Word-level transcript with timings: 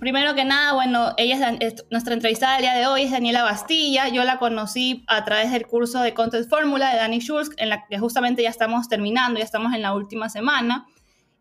Primero 0.00 0.34
que 0.34 0.44
nada, 0.44 0.74
bueno, 0.74 1.14
ella 1.16 1.56
es, 1.60 1.86
nuestra 1.90 2.12
entrevistada 2.12 2.54
del 2.54 2.62
día 2.62 2.74
de 2.74 2.86
hoy, 2.86 3.02
es 3.02 3.10
Daniela 3.10 3.42
Bastilla. 3.42 4.08
Yo 4.08 4.22
la 4.24 4.38
conocí 4.38 5.04
a 5.08 5.24
través 5.24 5.50
del 5.50 5.66
curso 5.66 6.00
de 6.00 6.12
Content 6.12 6.48
Fórmula 6.48 6.90
de 6.90 6.98
Dani 6.98 7.20
Schulz, 7.20 7.50
en 7.56 7.70
la 7.70 7.86
que 7.86 7.98
justamente 7.98 8.42
ya 8.42 8.50
estamos 8.50 8.88
terminando, 8.88 9.38
ya 9.38 9.44
estamos 9.44 9.72
en 9.74 9.80
la 9.80 9.94
última 9.94 10.28
semana. 10.28 10.86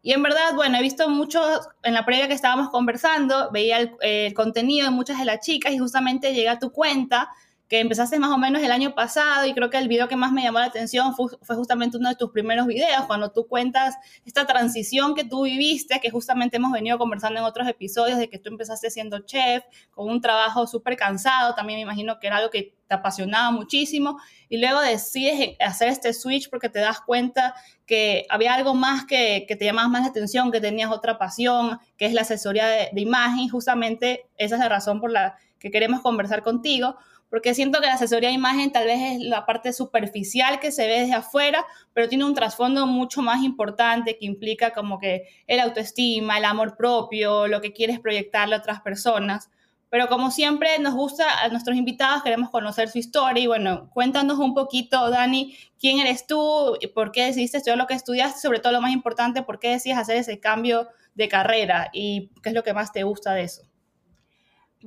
Y 0.01 0.13
en 0.13 0.23
verdad, 0.23 0.53
bueno, 0.55 0.77
he 0.77 0.81
visto 0.81 1.09
mucho 1.09 1.41
en 1.83 1.93
la 1.93 2.05
previa 2.05 2.29
que 2.29 2.33
estábamos 2.33 2.69
conversando, 2.69 3.51
veía 3.51 3.79
el, 3.79 3.91
el 3.99 4.33
contenido 4.33 4.85
de 4.85 4.91
muchas 4.91 5.19
de 5.19 5.25
las 5.25 5.41
chicas 5.41 5.73
y 5.73 5.77
justamente 5.77 6.33
llegué 6.33 6.49
a 6.49 6.59
tu 6.59 6.71
cuenta 6.71 7.29
que 7.67 7.79
empezaste 7.81 8.17
más 8.17 8.31
o 8.31 8.37
menos 8.37 8.61
el 8.63 8.71
año 8.71 8.95
pasado 8.95 9.45
y 9.45 9.53
creo 9.53 9.69
que 9.69 9.77
el 9.77 9.89
video 9.89 10.07
que 10.07 10.15
más 10.15 10.31
me 10.31 10.41
llamó 10.41 10.59
la 10.59 10.65
atención 10.65 11.13
fue, 11.15 11.55
justamente 11.55 11.97
uno 11.97 12.09
de 12.09 12.15
tus 12.15 12.31
primeros 12.31 12.65
videos, 12.65 13.05
cuando 13.07 13.31
tú 13.31 13.45
cuentas 13.47 13.95
esta 14.25 14.45
transición 14.45 15.15
que 15.15 15.25
tú 15.25 15.43
viviste, 15.43 15.99
que 15.99 16.09
justamente 16.09 16.57
hemos 16.57 16.71
venido 16.71 16.97
conversando 16.97 17.39
en 17.39 17.45
otros 17.45 17.67
episodios, 17.67 18.19
de 18.19 18.29
que 18.29 18.39
tú 18.39 18.49
empezaste 18.49 18.89
siendo 18.89 19.19
chef, 19.19 19.63
con 19.91 20.09
un 20.09 20.21
trabajo 20.21 20.65
súper 20.65 20.95
cansado, 20.95 21.55
también 21.55 21.77
me 21.77 21.81
imagino 21.81 22.19
que 22.19 22.27
era 22.27 22.37
algo 22.37 22.49
que 22.49 22.73
te 22.87 22.95
apasionaba 22.95 23.51
muchísimo, 23.51 24.17
y 24.47 24.57
luego 24.59 24.79
decides 24.79 25.57
hacer 25.59 25.89
este 25.89 26.13
switch 26.13 26.49
porque 26.49 26.69
te 26.69 26.79
das 26.79 27.01
cuenta 27.01 27.53
que 27.85 28.25
había 28.29 28.53
algo 28.53 28.75
más 28.75 29.05
que, 29.05 29.45
que 29.45 29.57
te 29.57 29.65
llamaba 29.65 29.89
más 29.89 30.03
la 30.03 30.09
atención, 30.09 30.51
que 30.51 30.61
tenías 30.61 30.89
otra 30.89 31.17
pasión, 31.17 31.79
que 31.97 32.05
es 32.05 32.13
la 32.13 32.21
asesoría 32.21 32.65
de, 32.67 32.91
imagen, 32.95 33.49
justamente 33.49 34.25
esa 34.37 34.55
es 34.55 34.61
la 34.61 34.69
razón 34.69 35.01
por 35.01 35.11
la 35.11 35.35
que 35.59 35.71
queremos 35.71 36.01
conversar 36.01 36.43
contigo 36.43 36.97
porque 37.29 37.53
siento 37.53 37.79
que 37.79 37.87
la 37.87 37.93
asesoría 37.93 38.29
de 38.29 38.35
imagen 38.35 38.71
tal 38.71 38.85
vez 38.85 38.99
es 39.01 39.19
la 39.19 39.45
parte 39.45 39.73
superficial 39.73 40.59
que 40.59 40.71
se 40.71 40.87
ve 40.87 41.01
desde 41.01 41.13
afuera, 41.13 41.65
pero 41.93 42.07
tiene 42.07 42.25
un 42.25 42.33
trasfondo 42.33 42.87
mucho 42.87 43.21
más 43.21 43.43
importante 43.43 44.17
que 44.17 44.25
implica 44.25 44.71
como 44.71 44.97
que 44.99 45.27
el 45.47 45.59
autoestima, 45.59 46.37
el 46.37 46.45
amor 46.45 46.77
propio, 46.77 47.47
lo 47.47 47.61
que 47.61 47.73
quieres 47.73 47.99
proyectarle 47.99 48.55
a 48.55 48.59
otras 48.59 48.81
personas. 48.81 49.49
Pero 49.89 50.07
como 50.07 50.31
siempre 50.31 50.79
nos 50.79 50.95
gusta 50.95 51.43
a 51.43 51.47
nuestros 51.49 51.77
invitados, 51.77 52.21
queremos 52.21 52.49
conocer 52.49 52.89
su 52.89 52.97
historia 52.97 53.41
y 53.41 53.47
bueno, 53.47 53.89
cuéntanos 53.93 54.37
un 54.37 54.53
poquito, 54.53 55.09
Dani, 55.09 55.55
quién 55.79 55.99
eres 55.99 56.27
tú, 56.27 56.77
por 56.93 57.11
qué 57.11 57.25
decidiste 57.25 57.57
estudiar 57.57 57.77
lo 57.77 57.87
que 57.87 57.93
estudiaste, 57.93 58.39
sobre 58.41 58.59
todo 58.59 58.73
lo 58.73 58.81
más 58.81 58.91
importante, 58.91 59.43
por 59.43 59.59
qué 59.59 59.69
decides 59.69 59.97
hacer 59.97 60.17
ese 60.17 60.39
cambio 60.39 60.89
de 61.15 61.29
carrera 61.29 61.89
y 61.93 62.31
qué 62.43 62.49
es 62.49 62.55
lo 62.55 62.63
que 62.63 62.73
más 62.73 62.91
te 62.91 63.03
gusta 63.03 63.33
de 63.33 63.43
eso. 63.43 63.66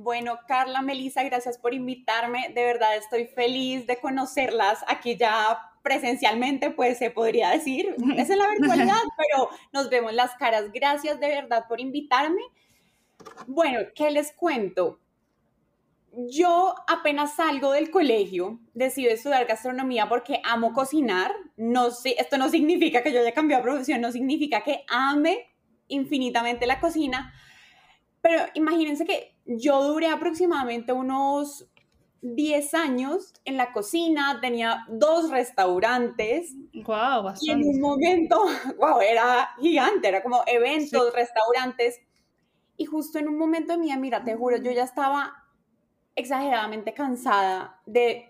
Bueno, 0.03 0.39
Carla, 0.47 0.81
Melissa, 0.81 1.21
gracias 1.23 1.59
por 1.59 1.75
invitarme. 1.75 2.51
De 2.55 2.63
verdad 2.63 2.95
estoy 2.95 3.27
feliz 3.27 3.85
de 3.85 3.97
conocerlas 3.97 4.83
aquí 4.87 5.15
ya 5.15 5.59
presencialmente, 5.83 6.71
pues 6.71 6.97
se 6.97 7.11
podría 7.11 7.51
decir. 7.51 7.95
Es 8.17 8.29
en 8.31 8.39
la 8.39 8.49
virtualidad, 8.59 9.01
pero 9.15 9.49
nos 9.71 9.89
vemos 9.89 10.13
las 10.13 10.35
caras. 10.35 10.71
Gracias 10.71 11.19
de 11.19 11.27
verdad 11.27 11.65
por 11.69 11.79
invitarme. 11.79 12.41
Bueno, 13.45 13.79
¿qué 13.93 14.09
les 14.09 14.31
cuento? 14.31 14.99
Yo 16.13 16.73
apenas 16.87 17.35
salgo 17.35 17.71
del 17.71 17.91
colegio, 17.91 18.59
decido 18.73 19.11
estudiar 19.11 19.45
gastronomía 19.45 20.09
porque 20.09 20.41
amo 20.43 20.73
cocinar. 20.73 21.31
No 21.57 21.91
sé, 21.91 22.15
esto 22.17 22.39
no 22.39 22.49
significa 22.49 23.03
que 23.03 23.13
yo 23.13 23.19
haya 23.19 23.33
cambiado 23.33 23.63
de 23.63 23.69
profesión, 23.69 24.01
no 24.01 24.11
significa 24.11 24.63
que 24.63 24.83
ame 24.89 25.47
infinitamente 25.87 26.65
la 26.65 26.79
cocina, 26.79 27.33
pero 28.21 28.43
imagínense 28.53 29.05
que 29.05 29.35
yo 29.45 29.83
duré 29.83 30.07
aproximadamente 30.07 30.93
unos 30.93 31.67
10 32.21 32.73
años 32.75 33.33
en 33.45 33.57
la 33.57 33.73
cocina, 33.73 34.39
tenía 34.41 34.85
dos 34.89 35.31
restaurantes. 35.31 36.53
Wow, 36.73 37.23
bastante. 37.23 37.45
Y 37.45 37.49
en 37.49 37.67
un 37.67 37.81
momento, 37.81 38.43
wow, 38.77 39.01
era 39.01 39.49
gigante, 39.59 40.07
era 40.07 40.21
como 40.21 40.43
eventos, 40.45 41.13
restaurantes. 41.13 41.99
Y 42.77 42.85
justo 42.85 43.19
en 43.19 43.27
un 43.27 43.37
momento 43.37 43.73
de 43.73 43.79
mi 43.79 43.87
vida, 43.87 43.97
mira, 43.97 44.23
te 44.23 44.35
juro, 44.35 44.57
yo 44.57 44.71
ya 44.71 44.83
estaba 44.83 45.35
exageradamente 46.15 46.93
cansada 46.93 47.81
de, 47.85 48.29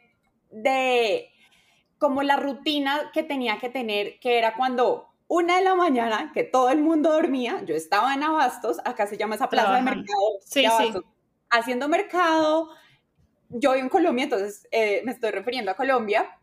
de 0.52 1.29
como 1.97 2.23
la 2.23 2.38
rutina 2.38 3.12
que 3.13 3.23
tenía 3.23 3.59
que 3.59 3.69
tener, 3.69 4.19
que 4.19 4.38
era 4.38 4.56
cuando 4.56 5.10
una 5.31 5.55
de 5.55 5.63
la 5.63 5.75
mañana, 5.75 6.29
que 6.33 6.43
todo 6.43 6.71
el 6.71 6.81
mundo 6.81 7.09
dormía, 7.09 7.63
yo 7.65 7.73
estaba 7.73 8.13
en 8.13 8.21
Abastos, 8.21 8.79
acá 8.83 9.07
se 9.07 9.15
llama 9.15 9.35
esa 9.35 9.47
plaza 9.47 9.75
de 9.75 9.81
mercado, 9.81 10.39
sí, 10.45 10.65
sí. 10.77 10.93
haciendo 11.49 11.87
mercado. 11.87 12.67
Yo 13.47 13.71
vivo 13.71 13.83
en 13.83 13.87
Colombia, 13.87 14.25
entonces 14.25 14.67
eh, 14.71 15.01
me 15.05 15.13
estoy 15.13 15.31
refiriendo 15.31 15.71
a 15.71 15.75
Colombia. 15.75 16.37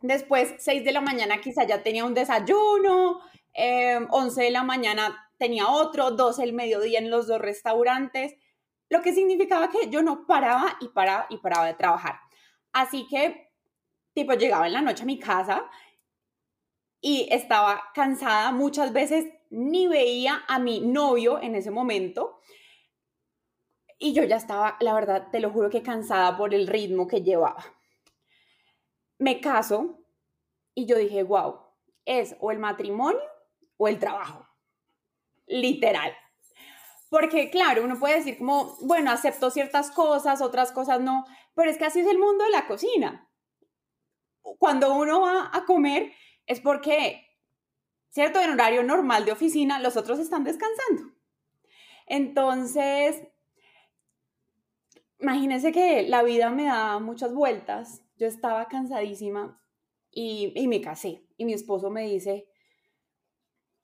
Después, 0.00 0.54
6 0.58 0.84
de 0.84 0.92
la 0.92 1.00
mañana 1.00 1.40
quizá 1.40 1.64
ya 1.64 1.82
tenía 1.82 2.04
un 2.04 2.14
desayuno, 2.14 3.18
eh, 3.52 3.98
11 4.08 4.44
de 4.44 4.50
la 4.52 4.62
mañana 4.62 5.28
tenía 5.36 5.66
otro, 5.66 6.12
12 6.12 6.42
del 6.42 6.52
mediodía 6.52 7.00
en 7.00 7.10
los 7.10 7.26
dos 7.26 7.40
restaurantes, 7.40 8.36
lo 8.90 9.02
que 9.02 9.12
significaba 9.12 9.70
que 9.70 9.90
yo 9.90 10.02
no 10.02 10.24
paraba 10.28 10.76
y 10.80 10.86
paraba 10.90 11.26
y 11.30 11.38
paraba 11.38 11.66
de 11.66 11.74
trabajar. 11.74 12.20
Así 12.72 13.08
que, 13.10 13.50
tipo, 14.14 14.34
llegaba 14.34 14.68
en 14.68 14.74
la 14.74 14.82
noche 14.82 15.02
a 15.02 15.06
mi 15.06 15.18
casa 15.18 15.68
y 17.00 17.28
estaba 17.30 17.82
cansada. 17.94 18.52
Muchas 18.52 18.92
veces 18.92 19.26
ni 19.50 19.86
veía 19.86 20.44
a 20.46 20.58
mi 20.58 20.80
novio 20.80 21.40
en 21.40 21.54
ese 21.54 21.70
momento. 21.70 22.40
Y 23.98 24.12
yo 24.12 24.24
ya 24.24 24.36
estaba, 24.36 24.76
la 24.80 24.94
verdad, 24.94 25.28
te 25.30 25.40
lo 25.40 25.50
juro 25.50 25.68
que 25.68 25.82
cansada 25.82 26.36
por 26.36 26.54
el 26.54 26.66
ritmo 26.66 27.06
que 27.06 27.22
llevaba. 27.22 27.64
Me 29.18 29.40
caso 29.40 29.98
y 30.74 30.86
yo 30.86 30.96
dije, 30.96 31.22
wow, 31.22 31.60
es 32.06 32.36
o 32.40 32.50
el 32.50 32.58
matrimonio 32.58 33.20
o 33.76 33.88
el 33.88 33.98
trabajo. 33.98 34.46
Literal. 35.46 36.16
Porque 37.10 37.50
claro, 37.50 37.82
uno 37.84 37.98
puede 37.98 38.16
decir 38.16 38.38
como, 38.38 38.76
bueno, 38.82 39.10
acepto 39.10 39.50
ciertas 39.50 39.90
cosas, 39.90 40.40
otras 40.40 40.70
cosas 40.72 41.00
no, 41.00 41.26
pero 41.54 41.70
es 41.70 41.76
que 41.76 41.84
así 41.84 42.00
es 42.00 42.06
el 42.06 42.18
mundo 42.18 42.44
de 42.44 42.50
la 42.50 42.66
cocina. 42.66 43.28
Cuando 44.58 44.94
uno 44.94 45.22
va 45.22 45.50
a 45.52 45.64
comer, 45.66 46.12
es 46.50 46.60
porque, 46.60 47.28
¿cierto? 48.08 48.40
En 48.40 48.50
horario 48.50 48.82
normal 48.82 49.24
de 49.24 49.30
oficina, 49.30 49.78
los 49.78 49.96
otros 49.96 50.18
están 50.18 50.42
descansando. 50.42 51.14
Entonces, 52.06 53.22
imagínense 55.20 55.70
que 55.70 56.02
la 56.08 56.24
vida 56.24 56.50
me 56.50 56.64
da 56.64 56.98
muchas 56.98 57.32
vueltas. 57.32 58.02
Yo 58.16 58.26
estaba 58.26 58.66
cansadísima 58.66 59.62
y, 60.10 60.52
y 60.56 60.66
me 60.66 60.80
casé. 60.80 61.24
Y 61.36 61.44
mi 61.44 61.52
esposo 61.52 61.88
me 61.88 62.02
dice, 62.02 62.48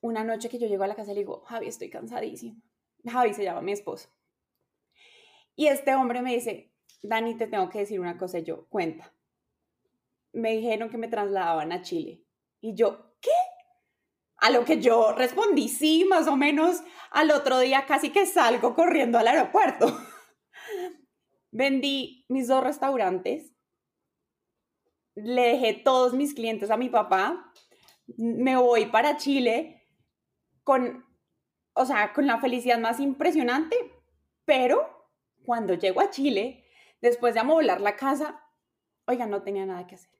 una 0.00 0.25
noche 0.25 0.49
que 0.49 0.59
yo 0.59 0.66
llego 0.66 0.82
a 0.82 0.88
la 0.88 0.97
casa 0.97 1.12
le 1.12 1.21
digo, 1.21 1.43
Javi, 1.43 1.69
estoy 1.69 1.88
cansadísima. 1.88 2.60
Javi 3.05 3.32
se 3.32 3.44
llama 3.44 3.60
mi 3.60 3.71
esposo. 3.71 4.09
Y 5.55 5.69
este 5.69 5.94
hombre 5.94 6.21
me 6.21 6.34
dice, 6.34 6.72
Dani, 7.00 7.37
te 7.37 7.47
tengo 7.47 7.71
que 7.71 7.78
decir 7.78 8.00
una 8.00 8.19
cosa. 8.19 8.41
yo, 8.41 8.66
cuenta. 8.66 9.15
Me 10.32 10.56
dijeron 10.56 10.91
que 10.91 10.99
me 10.99 11.06
trasladaban 11.06 11.71
a 11.71 11.82
Chile. 11.82 12.25
Y 12.61 12.75
yo, 12.75 13.15
¿qué? 13.21 13.31
A 14.39 14.50
lo 14.50 14.65
que 14.65 14.81
yo 14.81 15.12
respondí, 15.12 15.69
sí, 15.69 16.05
más 16.05 16.28
o 16.28 16.37
menos 16.37 16.83
al 17.11 17.31
otro 17.31 17.59
día 17.59 17.87
casi 17.87 18.11
que 18.11 18.26
salgo 18.26 18.75
corriendo 18.75 19.19
al 19.19 19.29
aeropuerto. 19.29 19.87
Vendí 21.50 22.26
mis 22.29 22.49
dos 22.49 22.62
restaurantes, 22.62 23.55
le 25.14 25.43
dejé 25.49 25.73
todos 25.73 26.12
mis 26.12 26.35
clientes 26.35 26.70
a 26.70 26.76
mi 26.76 26.91
papá, 26.91 27.53
me 28.19 28.56
voy 28.56 28.87
para 28.87 29.17
Chile 29.17 29.82
con, 30.62 31.05
o 31.73 31.87
sea, 31.87 32.12
con 32.12 32.26
la 32.26 32.38
felicidad 32.38 32.79
más 32.79 33.00
impresionante, 33.00 33.76
pero 34.44 35.11
cuando 35.44 35.75
llego 35.75 36.00
a 36.00 36.11
Chile, 36.11 36.64
después 37.00 37.35
de 37.35 37.41
amoblar 37.41 37.81
la 37.81 37.97
casa, 37.97 38.43
oiga, 39.06 39.26
no 39.26 39.43
tenía 39.43 39.64
nada 39.64 39.87
que 39.87 39.94
hacer. 39.94 40.15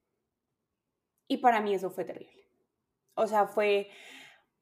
Y 1.28 1.38
para 1.38 1.61
mí 1.61 1.75
eso 1.75 1.90
fue 1.90 2.05
terrible. 2.05 2.49
O 3.14 3.26
sea, 3.26 3.46
fue 3.46 3.88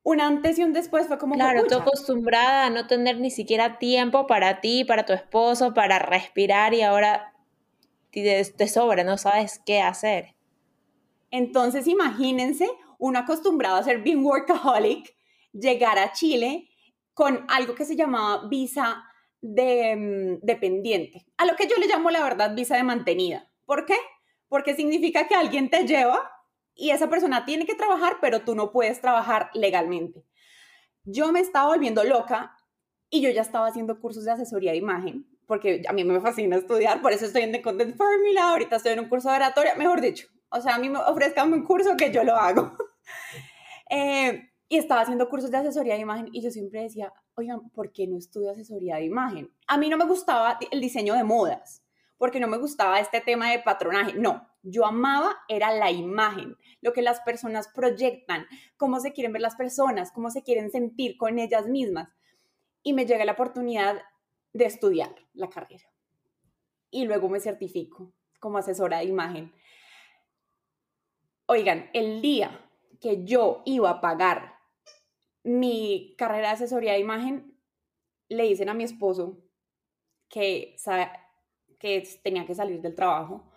un 0.03 0.21
antes 0.21 0.59
y 0.59 0.63
un 0.63 0.73
después, 0.73 1.07
fue 1.09 1.19
como... 1.19 1.35
Claro, 1.35 1.65
tú 1.67 1.75
acostumbrada 1.75 2.67
a 2.67 2.71
no 2.71 2.87
tener 2.87 3.19
ni 3.19 3.31
siquiera 3.31 3.79
tiempo 3.79 4.27
para 4.27 4.61
ti, 4.61 4.85
para 4.85 5.05
tu 5.05 5.13
esposo, 5.13 5.75
para 5.75 5.99
respirar 5.99 6.75
y 6.75 6.83
ahora 6.83 7.35
te, 8.11 8.45
te 8.45 8.69
sobra, 8.69 9.03
no 9.03 9.19
sabes 9.19 9.61
qué 9.65 9.81
hacer. 9.81 10.35
Entonces, 11.31 11.87
imagínense, 11.87 12.69
uno 12.99 13.19
acostumbrado 13.19 13.77
a 13.77 13.83
ser 13.83 14.03
bien 14.03 14.25
workaholic, 14.25 15.17
llegar 15.53 15.99
a 15.99 16.13
Chile 16.13 16.69
con 17.15 17.45
algo 17.49 17.75
que 17.75 17.85
se 17.85 17.97
llamaba 17.97 18.47
visa 18.49 19.05
de 19.41 19.97
mm, 19.97 20.47
dependiente, 20.47 21.27
a 21.37 21.47
lo 21.47 21.57
que 21.57 21.67
yo 21.67 21.77
le 21.77 21.87
llamo 21.87 22.11
la 22.11 22.23
verdad 22.23 22.55
visa 22.55 22.77
de 22.77 22.83
mantenida. 22.83 23.51
¿Por 23.65 23.87
qué? 23.87 23.97
Porque 24.49 24.75
significa 24.75 25.27
que 25.27 25.35
alguien 25.35 25.71
te 25.71 25.87
lleva 25.87 26.34
y 26.75 26.91
esa 26.91 27.09
persona 27.09 27.45
tiene 27.45 27.67
que 27.67 27.75
trabajar, 27.75 28.19
pero 28.21 28.43
tú 28.43 28.55
no 28.55 28.73
puedes 28.73 29.01
trabajar 29.01 29.51
legalmente. 29.55 30.25
Yo 31.05 31.33
me 31.33 31.41
estaba 31.41 31.69
volviendo 31.69 32.03
loca 32.05 32.57
y 33.11 33.21
yo 33.21 33.31
ya 33.31 33.43
estaba 33.43 33.69
haciendo 33.69 34.01
cursos 34.01 34.25
de 34.25 34.33
asesoría 34.33 34.73
de 34.73 34.79
imagen, 34.79 35.27
porque 35.47 35.83
a 35.89 35.93
mí 35.93 36.05
me 36.05 36.21
fascina 36.21 36.57
estudiar, 36.57 37.03
por 37.03 37.13
eso 37.13 37.27
estoy 37.27 37.43
en 37.43 37.53
The 37.53 37.63
Content 37.63 37.97
Formula, 37.97 38.51
ahorita 38.51 38.77
estoy 38.77 38.93
en 38.93 39.01
un 39.01 39.09
curso 39.09 39.31
de 39.31 39.37
oratoria, 39.37 39.75
mejor 39.75 40.01
dicho, 40.01 40.27
o 40.49 40.61
sea, 40.61 40.77
a 40.77 40.79
mí 40.79 40.89
me 40.89 40.99
ofrezcan 40.99 41.53
un 41.53 41.65
curso 41.65 41.97
que 41.97 42.13
yo 42.13 42.25
lo 42.25 42.35
hago. 42.37 42.77
eh, 43.91 44.51
y 44.69 44.79
estaba 44.79 45.03
haciendo 45.03 45.29
cursos 45.29 45.51
de 45.51 45.59
asesoría 45.59 45.95
de 45.95 46.01
imagen 46.01 46.29
y 46.33 46.43
yo 46.43 46.51
siempre 46.51 46.83
decía, 46.83 47.13
oigan, 47.35 47.69
¿por 47.71 47.93
qué 47.93 48.07
no 48.07 48.17
estudio 48.17 48.51
asesoría 48.51 48.97
de 48.97 49.05
imagen? 49.05 49.53
A 49.67 49.77
mí 49.77 49.89
no 49.89 49.97
me 49.97 50.07
gustaba 50.07 50.59
el 50.71 50.81
diseño 50.81 51.15
de 51.15 51.25
modas, 51.25 51.85
porque 52.17 52.41
no 52.41 52.49
me 52.49 52.59
gustaba 52.59 53.01
este 53.01 53.21
tema 53.21 53.51
de 53.51 53.59
patronaje, 53.59 54.15
no, 54.15 54.49
yo 54.63 54.87
amaba 54.87 55.37
era 55.49 55.73
la 55.73 55.91
imagen, 55.91 56.57
lo 56.85 56.93
que 56.93 57.01
las 57.01 57.21
personas 57.23 57.69
proyectan, 57.69 58.47
cómo 58.77 59.01
se 59.01 59.15
quieren 59.15 59.33
ver 59.33 59.41
las 59.41 59.57
personas, 59.57 60.13
cómo 60.13 60.31
se 60.31 60.43
quieren 60.43 60.71
sentir 60.71 61.17
con 61.17 61.39
ellas 61.39 61.67
mismas. 61.67 62.11
Y 62.83 62.93
me 62.93 63.07
llega 63.07 63.25
la 63.25 63.33
oportunidad 63.33 64.03
de 64.53 64.67
estudiar 64.67 65.15
la 65.33 65.49
carrera. 65.49 65.91
Y 66.91 67.07
luego 67.07 67.31
me 67.31 67.41
certifico 67.41 68.13
como 68.39 68.59
asesora 68.59 68.99
de 68.99 69.07
imagen. 69.07 69.51
Oigan, 71.47 71.89
el 71.95 72.21
día 72.21 72.71
que 73.01 73.25
yo 73.25 73.63
iba 73.65 73.89
a 73.89 74.01
pagar 74.03 74.59
mi 75.43 76.15
carrera 76.19 76.49
de 76.49 76.55
asesoría 76.55 76.93
de 76.93 76.99
imagen, 77.01 77.59
le 78.29 78.45
dicen 78.45 78.69
a 78.69 78.75
mi 78.75 78.85
esposo 78.85 79.43
que, 80.29 80.77
que 81.79 82.09
tenía 82.23 82.45
que 82.45 82.55
salir 82.55 82.83
del 82.83 82.95
trabajo 82.95 83.51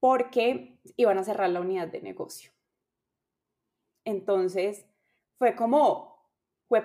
porque 0.00 0.78
iban 0.96 1.16
a 1.16 1.24
cerrar 1.24 1.48
la 1.48 1.62
unidad 1.62 1.88
de 1.88 2.02
negocio. 2.02 2.57
Entonces 4.08 4.86
fue 5.38 5.54
como, 5.54 6.30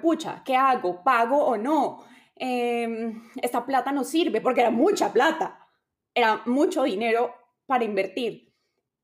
pucha, 0.01 0.43
¿qué 0.43 0.57
hago? 0.57 1.03
¿Pago 1.03 1.41
o 1.45 1.55
no? 1.55 2.03
Em, 2.35 3.23
esta 3.41 3.65
plata 3.65 3.93
no 3.93 4.03
sirve 4.03 4.41
porque 4.41 4.59
era 4.59 4.71
mucha 4.71 5.13
plata, 5.13 5.69
era 6.13 6.41
mucho 6.45 6.83
dinero 6.83 7.33
para 7.65 7.85
invertir. 7.85 8.53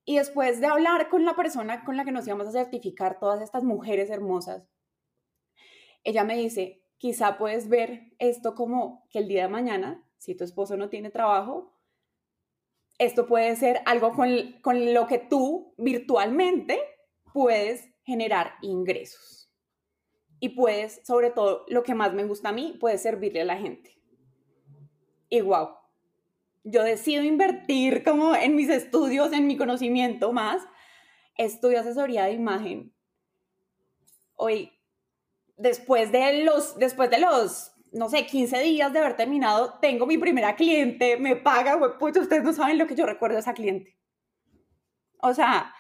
Y 0.04 0.18
después 0.18 0.60
de 0.60 0.68
hablar 0.68 1.07
con 1.07 1.24
la 1.24 1.33
persona 1.33 1.86
con 1.86 1.95
la 1.95 2.04
que 2.04 2.12
nos 2.12 2.27
íbamos 2.27 2.48
a 2.48 2.51
certificar, 2.51 3.19
todas 3.19 3.42
estas 3.42 3.63
mujeres 3.63 4.10
hermosas, 4.10 4.68
ella 6.04 6.25
me 6.25 6.36
dice, 6.36 6.83
quizá 6.98 7.38
puedes 7.38 7.69
ver 7.69 8.15
esto 8.19 8.54
como 8.54 9.07
que 9.12 9.19
el 9.19 9.30
día 9.30 9.44
de 9.44 9.50
mañana, 9.50 10.04
si 10.18 10.36
tu 10.36 10.44
esposo 10.44 10.75
no 10.75 10.89
tiene 10.89 11.10
trabajo, 11.10 11.74
esto 12.98 13.27
puede 13.27 13.56
ser 13.56 13.81
algo 13.86 14.12
con, 14.12 14.30
con 14.62 14.94
lo 14.94 15.07
que 15.07 15.19
tú 15.19 15.74
virtualmente 15.77 16.81
puedes 17.31 17.89
generar 18.09 18.56
ingresos. 18.61 19.50
Y 20.39 20.50
puedes, 20.50 21.01
sobre 21.06 21.31
todo, 21.31 21.65
lo 21.67 21.83
que 21.83 21.94
más 21.95 22.13
me 22.13 22.25
gusta 22.25 22.50
a 22.50 22.53
mí, 22.53 22.75
puedes 22.79 23.01
servirle 23.01 23.41
a 23.41 23.45
la 23.45 23.57
gente. 23.57 23.97
Y 25.29 25.41
wow, 25.41 25.69
yo 26.63 26.83
decido 26.83 27.23
invertir 27.23 28.03
como 28.03 28.35
en 28.35 28.56
mis 28.56 28.69
estudios, 28.69 29.31
en 29.31 29.47
mi 29.47 29.57
conocimiento 29.57 30.33
más. 30.33 30.63
Estudio 31.38 31.79
asesoría 31.79 32.25
de 32.25 32.33
imagen. 32.33 32.94
Hoy 34.35 34.71
después 35.59 36.12
de 36.12 36.44
los, 36.44 36.79
después 36.79 37.09
de 37.09 37.19
los, 37.19 37.73
no 37.91 38.09
sé, 38.09 38.25
15 38.25 38.59
días 38.62 38.91
de 38.91 39.00
haber 39.00 39.17
terminado, 39.17 39.77
tengo 39.79 40.07
mi 40.07 40.17
primera 40.17 40.55
cliente, 40.55 41.17
me 41.17 41.35
paga, 41.35 41.97
pues 42.00 42.17
ustedes 42.17 42.44
no 42.44 42.53
saben 42.53 42.77
lo 42.77 42.88
que 42.88 42.95
yo 42.95 43.05
recuerdo 43.05 43.35
de 43.35 43.41
esa 43.41 43.53
cliente. 43.53 43.97
O 45.21 45.33
sea, 45.33 45.73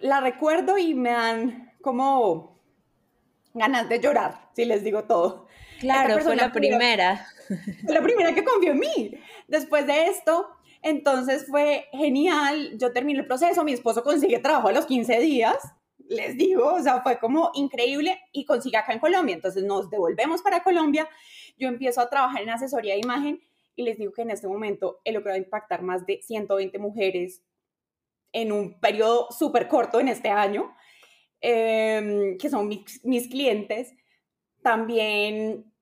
la 0.00 0.20
recuerdo 0.20 0.78
y 0.78 0.94
me 0.94 1.10
dan 1.10 1.72
como 1.80 2.60
ganas 3.54 3.88
de 3.88 4.00
llorar, 4.00 4.50
si 4.54 4.64
les 4.64 4.82
digo 4.82 5.04
todo. 5.04 5.46
Claro, 5.80 6.18
fue 6.20 6.36
la 6.36 6.52
primera. 6.52 7.26
Fue 7.84 7.94
la 7.94 8.02
primera 8.02 8.34
que 8.34 8.44
confió 8.44 8.72
en 8.72 8.78
mí. 8.78 9.14
Después 9.48 9.86
de 9.86 10.06
esto, 10.06 10.46
entonces 10.80 11.46
fue 11.46 11.86
genial. 11.92 12.78
Yo 12.78 12.92
terminé 12.92 13.20
el 13.20 13.26
proceso, 13.26 13.64
mi 13.64 13.72
esposo 13.72 14.02
consigue 14.02 14.38
trabajo 14.38 14.68
a 14.68 14.72
los 14.72 14.86
15 14.86 15.18
días 15.18 15.58
les 16.12 16.36
digo, 16.36 16.74
o 16.74 16.80
sea, 16.80 17.02
fue 17.02 17.18
como 17.18 17.50
increíble 17.54 18.20
y 18.32 18.44
consigue 18.44 18.76
acá 18.76 18.92
en 18.92 18.98
Colombia. 18.98 19.34
Entonces 19.34 19.64
nos 19.64 19.90
devolvemos 19.90 20.42
para 20.42 20.62
Colombia, 20.62 21.08
yo 21.58 21.68
empiezo 21.68 22.00
a 22.00 22.08
trabajar 22.08 22.42
en 22.42 22.50
asesoría 22.50 22.94
de 22.94 23.00
imagen 23.00 23.40
y 23.74 23.82
les 23.82 23.98
digo 23.98 24.12
que 24.12 24.22
en 24.22 24.30
este 24.30 24.46
momento 24.46 25.00
he 25.04 25.12
logrado 25.12 25.38
impactar 25.38 25.82
más 25.82 26.06
de 26.06 26.20
120 26.22 26.78
mujeres 26.78 27.42
en 28.32 28.52
un 28.52 28.80
periodo 28.80 29.28
súper 29.30 29.68
corto 29.68 30.00
en 30.00 30.08
este 30.08 30.30
año, 30.30 30.74
em, 31.40 32.38
que 32.38 32.48
son 32.50 32.68
mis, 32.68 33.04
mis 33.04 33.28
clientes. 33.28 33.94
También 34.62 35.72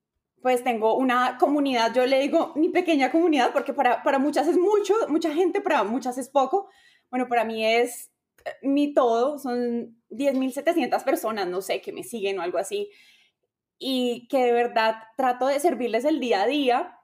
pues 0.41 0.63
tengo 0.63 0.95
una 0.95 1.37
comunidad, 1.37 1.93
yo 1.93 2.05
le 2.05 2.19
digo 2.19 2.53
mi 2.55 2.69
pequeña 2.69 3.11
comunidad, 3.11 3.53
porque 3.53 3.73
para, 3.73 4.01
para 4.03 4.17
muchas 4.19 4.47
es 4.47 4.57
mucho, 4.57 4.93
mucha 5.07 5.31
gente, 5.33 5.61
para 5.61 5.83
muchas 5.83 6.17
es 6.17 6.29
poco. 6.29 6.69
Bueno, 7.09 7.27
para 7.27 7.43
mí 7.45 7.63
es 7.63 8.11
mi 8.61 8.93
todo, 8.93 9.37
son 9.37 10.01
10.700 10.09 11.03
personas, 11.03 11.47
no 11.47 11.61
sé, 11.61 11.81
que 11.81 11.91
me 11.91 12.03
siguen 12.03 12.39
o 12.39 12.41
algo 12.41 12.57
así, 12.57 12.89
y 13.77 14.27
que 14.29 14.45
de 14.45 14.51
verdad 14.51 14.95
trato 15.15 15.47
de 15.47 15.59
servirles 15.59 16.05
el 16.05 16.19
día 16.19 16.43
a 16.43 16.47
día. 16.47 16.97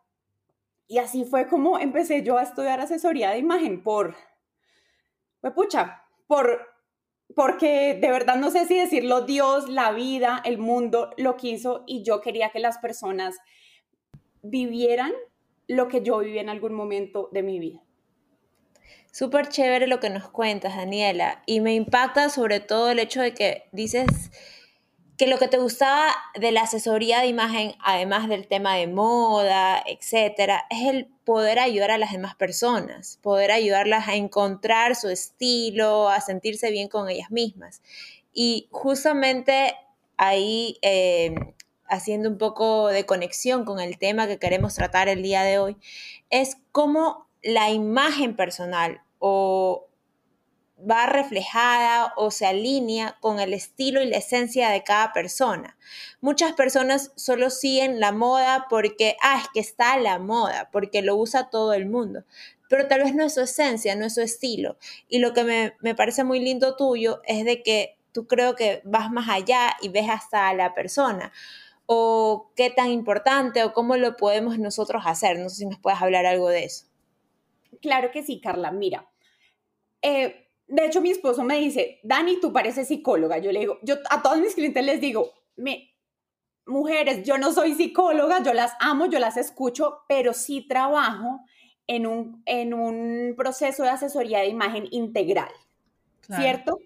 Y 0.88 1.00
así 1.00 1.26
fue 1.26 1.48
como 1.48 1.80
empecé 1.80 2.24
yo 2.24 2.38
a 2.38 2.44
estudiar 2.44 2.80
asesoría 2.80 3.32
de 3.32 3.40
imagen 3.40 3.84
por, 3.84 4.16
pues 5.54 5.68
pucha, 5.68 6.04
por, 6.28 6.68
porque 7.36 7.98
de 8.00 8.10
verdad 8.10 8.36
no 8.36 8.52
sé 8.52 8.66
si 8.66 8.78
decirlo, 8.78 9.22
Dios, 9.22 9.70
la 9.70 9.92
vida, 9.92 10.42
el 10.46 10.58
mundo 10.58 11.12
lo 11.18 11.38
quiso 11.38 11.84
y 11.86 12.04
yo 12.04 12.22
quería 12.22 12.50
que 12.50 12.60
las 12.60 12.78
personas 12.78 13.38
vivieran 14.42 15.12
lo 15.68 15.88
que 15.88 16.02
yo 16.02 16.20
viví 16.20 16.40
en 16.40 16.50
algún 16.50 16.74
momento 16.74 17.30
de 17.32 17.44
mi 17.44 17.60
vida. 17.60 17.84
Súper 19.12 19.50
chévere 19.50 19.88
lo 19.88 20.00
que 20.00 20.10
nos 20.10 20.30
cuentas, 20.30 20.76
Daniela. 20.76 21.42
Y 21.46 21.60
me 21.60 21.74
impacta 21.74 22.30
sobre 22.30 22.60
todo 22.60 22.92
el 22.92 23.00
hecho 23.00 23.22
de 23.22 23.34
que 23.34 23.68
dices 23.72 24.32
que 25.18 25.25
lo 25.25 25.40
que 25.40 25.48
te 25.48 25.58
gustaba 25.58 26.14
de 26.40 26.52
la 26.52 26.62
asesoría 26.62 27.22
de 27.22 27.28
imagen, 27.28 27.74
además 27.80 28.30
del 28.30 28.48
tema 28.48 28.75
de 28.75 28.86
moda, 28.86 29.83
etcétera, 29.88 30.66
es 30.69 30.88
el 30.88 31.07
poder 31.26 31.57
ayudar 31.57 31.90
a 31.90 31.97
las 31.97 32.12
demás 32.12 32.36
personas, 32.36 33.18
poder 33.24 33.52
ayudarlas 33.52 34.07
a 34.07 34.16
encontrar 34.16 34.95
su 34.95 35.09
estilo, 35.09 36.09
a 36.09 36.21
sentirse 36.21 36.69
bien 36.69 36.88
con 36.88 37.09
ellas 37.09 37.31
mismas. 37.31 37.81
Y 38.31 38.68
justamente 38.71 39.76
ahí, 40.18 40.78
eh, 40.83 41.33
haciendo 41.88 42.30
un 42.30 42.38
poco 42.38 42.90
de 42.90 43.07
conexión 43.07 43.66
con 43.66 43.80
el 43.80 43.97
tema 43.97 44.28
que 44.28 44.38
queremos 44.38 44.76
tratar 44.76 45.09
el 45.09 45.24
día 45.24 45.42
de 45.42 45.57
hoy, 45.57 45.78
es 46.30 46.57
cómo 46.71 47.28
la 47.42 47.71
imagen 47.71 48.36
personal 48.36 49.02
o 49.18 49.87
va 50.80 51.07
reflejada 51.07 52.14
o 52.18 52.30
se 52.30 52.46
alinea 52.46 53.18
con 53.19 53.40
el 53.40 53.54
estilo 53.54 54.02
y 54.02 54.07
la 54.07 54.18
esencia 54.18 54.69
de 54.69 54.84
cada 54.84 55.12
persona. 55.12 55.78
Muchas 56.22 56.54
personas 56.54 57.12
solo 57.16 57.50
siguen 57.50 58.00
la 58.00 58.12
moda 58.12 58.68
porque, 58.69 59.18
ah, 59.22 59.40
es 59.42 59.48
que 59.54 59.60
está 59.60 59.98
la 59.98 60.19
moda, 60.19 60.69
porque 60.72 61.02
lo 61.02 61.16
usa 61.16 61.50
todo 61.50 61.74
el 61.74 61.88
mundo, 61.88 62.24
pero 62.69 62.88
tal 62.88 63.04
vez 63.04 63.16
no 63.16 63.24
es 63.24 63.34
su 63.34 63.42
esencia, 63.42 63.96
no 63.96 64.06
es 64.06 64.14
su 64.14 64.22
estilo. 64.22 64.78
Y 65.07 65.19
lo 65.19 65.34
que 65.34 65.44
me, 65.44 65.74
me 65.80 65.96
parece 65.96 66.24
muy 66.24 66.40
lindo 66.40 66.76
tuyo 66.76 67.22
es 67.26 67.44
de 67.46 67.64
que 67.64 67.98
tú 68.12 68.28
creo 68.28 68.56
que 68.56 68.81
vas 68.84 69.12
más 69.12 69.30
allá 69.30 69.76
y 69.81 69.90
ves 69.90 70.10
hasta 70.10 70.50
a 70.50 70.54
la 70.54 70.74
persona 70.74 71.31
o 71.88 72.52
qué 72.56 72.69
tan 72.69 72.92
importante 72.92 73.64
o 73.64 73.74
cómo 73.74 73.96
lo 73.98 74.18
podemos 74.18 74.60
nosotros 74.60 75.04
hacer. 75.06 75.40
No 75.40 75.50
sé 75.50 75.56
si 75.56 75.66
nos 75.66 75.80
puedes 75.80 76.02
hablar 76.02 76.26
algo 76.26 76.50
de 76.50 76.66
eso. 76.66 76.86
Claro 77.81 78.12
que 78.12 78.24
sí, 78.24 78.40
Carla. 78.42 78.72
Mira, 78.72 79.10
eh, 80.02 80.46
de 80.68 80.86
hecho 80.86 81.02
mi 81.02 81.12
esposo 81.12 81.44
me 81.44 81.57
dice, 81.57 82.00
Dani, 82.04 82.40
tú 82.40 82.52
pareces 82.52 82.88
psicóloga. 82.88 83.38
Yo 83.38 83.52
le 83.52 83.59
digo, 83.59 83.80
yo 83.83 83.95
a 84.09 84.21
todos 84.21 84.40
mis 84.40 84.54
clientes 84.54 84.83
les 84.83 85.00
digo, 85.00 85.31
me, 85.56 85.94
mujeres, 86.66 87.24
yo 87.24 87.38
no 87.38 87.52
soy 87.54 87.74
psicóloga, 87.74 88.44
yo 88.44 88.54
las 88.54 88.74
amo, 88.80 89.06
yo 89.07 89.19
las 89.19 89.38
escucho, 89.38 90.00
pero 90.07 90.33
sí 90.33 90.68
trabajo 90.68 91.42
en 91.88 92.06
un, 92.06 92.44
en 92.45 92.74
un 92.74 93.33
proceso 93.38 93.83
de 93.83 93.90
asesoría 93.90 94.40
de 94.40 94.47
imagen 94.47 94.88
integral, 94.92 95.52
¿cierto? 96.21 96.78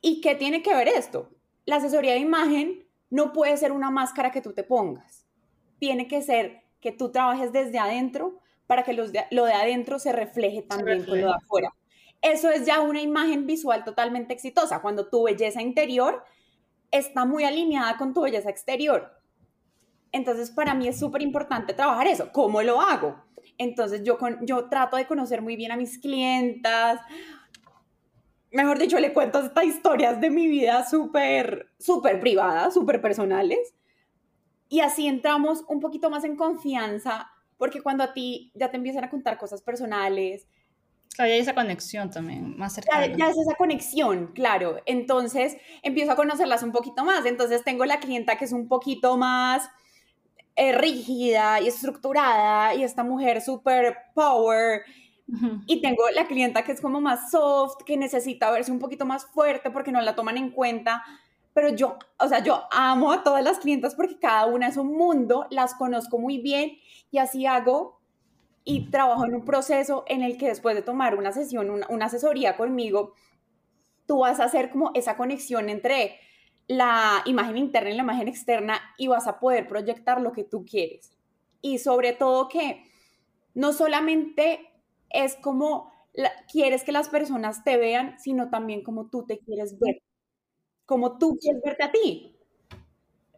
¿Y 0.00 0.20
qué 0.20 0.34
tiene 0.34 0.62
que 0.62 0.74
ver 0.74 0.88
esto? 0.88 1.30
La 1.66 1.76
asesoría 1.76 2.12
de 2.12 2.18
imagen 2.18 2.86
no 3.08 3.32
puede 3.32 3.56
ser 3.56 3.70
una 3.70 3.90
máscara 3.90 4.32
que 4.32 4.40
tú 4.40 4.52
te 4.52 4.64
pongas. 4.64 5.26
Tiene 5.78 6.08
que 6.08 6.22
ser 6.22 6.62
que 6.80 6.90
tú 6.90 7.10
trabajes 7.10 7.52
desde 7.52 7.78
adentro 7.78 8.40
para 8.66 8.82
que 8.82 8.92
los 8.92 9.12
lo 9.30 9.44
de 9.44 9.52
adentro 9.52 9.98
se 9.98 10.12
refleje 10.12 10.62
también 10.62 11.04
con 11.04 11.20
lo 11.20 11.28
de 11.28 11.34
afuera. 11.34 11.72
Eso 12.22 12.50
es 12.50 12.66
ya 12.66 12.80
una 12.80 13.00
imagen 13.00 13.46
visual 13.46 13.84
totalmente 13.84 14.34
exitosa, 14.34 14.82
cuando 14.82 15.08
tu 15.08 15.24
belleza 15.24 15.62
interior 15.62 16.22
está 16.90 17.24
muy 17.24 17.44
alineada 17.44 17.96
con 17.96 18.12
tu 18.12 18.22
belleza 18.22 18.50
exterior. 18.50 19.10
Entonces, 20.12 20.50
para 20.50 20.74
mí 20.74 20.88
es 20.88 20.98
súper 20.98 21.22
importante 21.22 21.72
trabajar 21.72 22.06
eso. 22.08 22.30
¿Cómo 22.32 22.62
lo 22.62 22.80
hago? 22.80 23.22
Entonces, 23.58 24.02
yo, 24.02 24.18
con, 24.18 24.44
yo 24.44 24.68
trato 24.68 24.96
de 24.96 25.06
conocer 25.06 25.40
muy 25.40 25.56
bien 25.56 25.70
a 25.70 25.76
mis 25.76 25.98
clientas. 25.98 27.00
Mejor 28.50 28.78
dicho, 28.78 28.98
le 28.98 29.12
cuento 29.12 29.38
estas 29.40 29.64
historias 29.64 30.20
de 30.20 30.30
mi 30.30 30.48
vida 30.48 30.84
súper, 30.88 31.70
súper 31.78 32.18
privadas, 32.18 32.74
súper 32.74 33.00
personales. 33.00 33.74
Y 34.68 34.80
así 34.80 35.06
entramos 35.06 35.64
un 35.68 35.80
poquito 35.80 36.10
más 36.10 36.24
en 36.24 36.36
confianza, 36.36 37.30
porque 37.56 37.82
cuando 37.82 38.04
a 38.04 38.12
ti 38.12 38.52
ya 38.54 38.70
te 38.70 38.76
empiezan 38.76 39.04
a 39.04 39.10
contar 39.10 39.38
cosas 39.38 39.62
personales, 39.62 40.48
Claro, 41.20 41.28
ya 41.28 41.34
hay 41.34 41.40
esa 41.40 41.54
conexión 41.54 42.10
también, 42.10 42.56
más 42.56 42.72
cercana. 42.72 43.06
Ya, 43.08 43.14
ya, 43.14 43.28
es 43.28 43.36
esa 43.36 43.54
conexión, 43.54 44.28
claro. 44.28 44.78
Entonces 44.86 45.58
empiezo 45.82 46.12
a 46.12 46.16
conocerlas 46.16 46.62
un 46.62 46.72
poquito 46.72 47.04
más. 47.04 47.26
Entonces 47.26 47.62
tengo 47.62 47.84
la 47.84 48.00
clienta 48.00 48.38
que 48.38 48.46
es 48.46 48.52
un 48.52 48.68
poquito 48.68 49.18
más 49.18 49.68
eh, 50.56 50.72
rígida 50.72 51.60
y 51.60 51.68
estructurada 51.68 52.74
y 52.74 52.84
esta 52.84 53.04
mujer 53.04 53.42
súper 53.42 53.98
power. 54.14 54.80
Y 55.66 55.82
tengo 55.82 56.08
la 56.14 56.26
clienta 56.26 56.64
que 56.64 56.72
es 56.72 56.80
como 56.80 57.02
más 57.02 57.30
soft, 57.30 57.84
que 57.84 57.98
necesita 57.98 58.50
verse 58.50 58.72
un 58.72 58.78
poquito 58.78 59.04
más 59.04 59.26
fuerte 59.26 59.70
porque 59.70 59.92
no 59.92 60.00
la 60.00 60.16
toman 60.16 60.38
en 60.38 60.50
cuenta. 60.50 61.04
Pero 61.52 61.68
yo, 61.68 61.98
o 62.18 62.28
sea, 62.28 62.42
yo 62.42 62.62
amo 62.72 63.12
a 63.12 63.22
todas 63.22 63.44
las 63.44 63.58
clientas 63.58 63.94
porque 63.94 64.18
cada 64.18 64.46
una 64.46 64.68
es 64.68 64.78
un 64.78 64.96
mundo, 64.96 65.46
las 65.50 65.74
conozco 65.74 66.18
muy 66.18 66.38
bien 66.38 66.78
y 67.10 67.18
así 67.18 67.44
hago 67.44 67.99
y 68.64 68.90
trabajo 68.90 69.24
en 69.24 69.34
un 69.34 69.44
proceso 69.44 70.04
en 70.06 70.22
el 70.22 70.36
que 70.36 70.48
después 70.48 70.74
de 70.74 70.82
tomar 70.82 71.16
una 71.16 71.32
sesión, 71.32 71.70
una, 71.70 72.06
asesoría 72.06 72.56
conmigo, 72.56 73.14
tú 74.06 74.18
vas 74.18 74.40
a 74.40 74.44
hacer 74.44 74.70
como 74.70 74.90
esa 74.94 75.16
conexión 75.16 75.68
entre 75.68 76.18
la 76.66 77.22
imagen 77.24 77.56
interna 77.56 77.90
y 77.90 77.94
la 77.94 78.02
imagen 78.02 78.28
externa 78.28 78.80
y 78.96 79.08
vas 79.08 79.26
a 79.26 79.40
poder 79.40 79.66
proyectar 79.66 80.20
lo 80.20 80.32
que 80.32 80.44
tú 80.44 80.64
quieres. 80.64 81.12
Y 81.62 81.78
sobre 81.78 82.12
todo 82.12 82.48
que 82.48 82.84
no 83.54 83.72
solamente 83.72 84.70
es 85.08 85.36
como 85.36 85.90
quieres 86.50 86.84
que 86.84 86.92
las 86.92 87.08
personas 87.08 87.64
te 87.64 87.76
vean, 87.76 88.18
sino 88.18 88.50
también 88.50 88.82
como 88.82 89.08
tú 89.08 89.24
te 89.26 89.38
quieres 89.38 89.78
ver, 89.78 90.02
como 90.86 91.18
tú 91.18 91.38
quieres 91.40 91.62
verte 91.64 91.84
a 91.84 91.92
ti. 91.92 92.36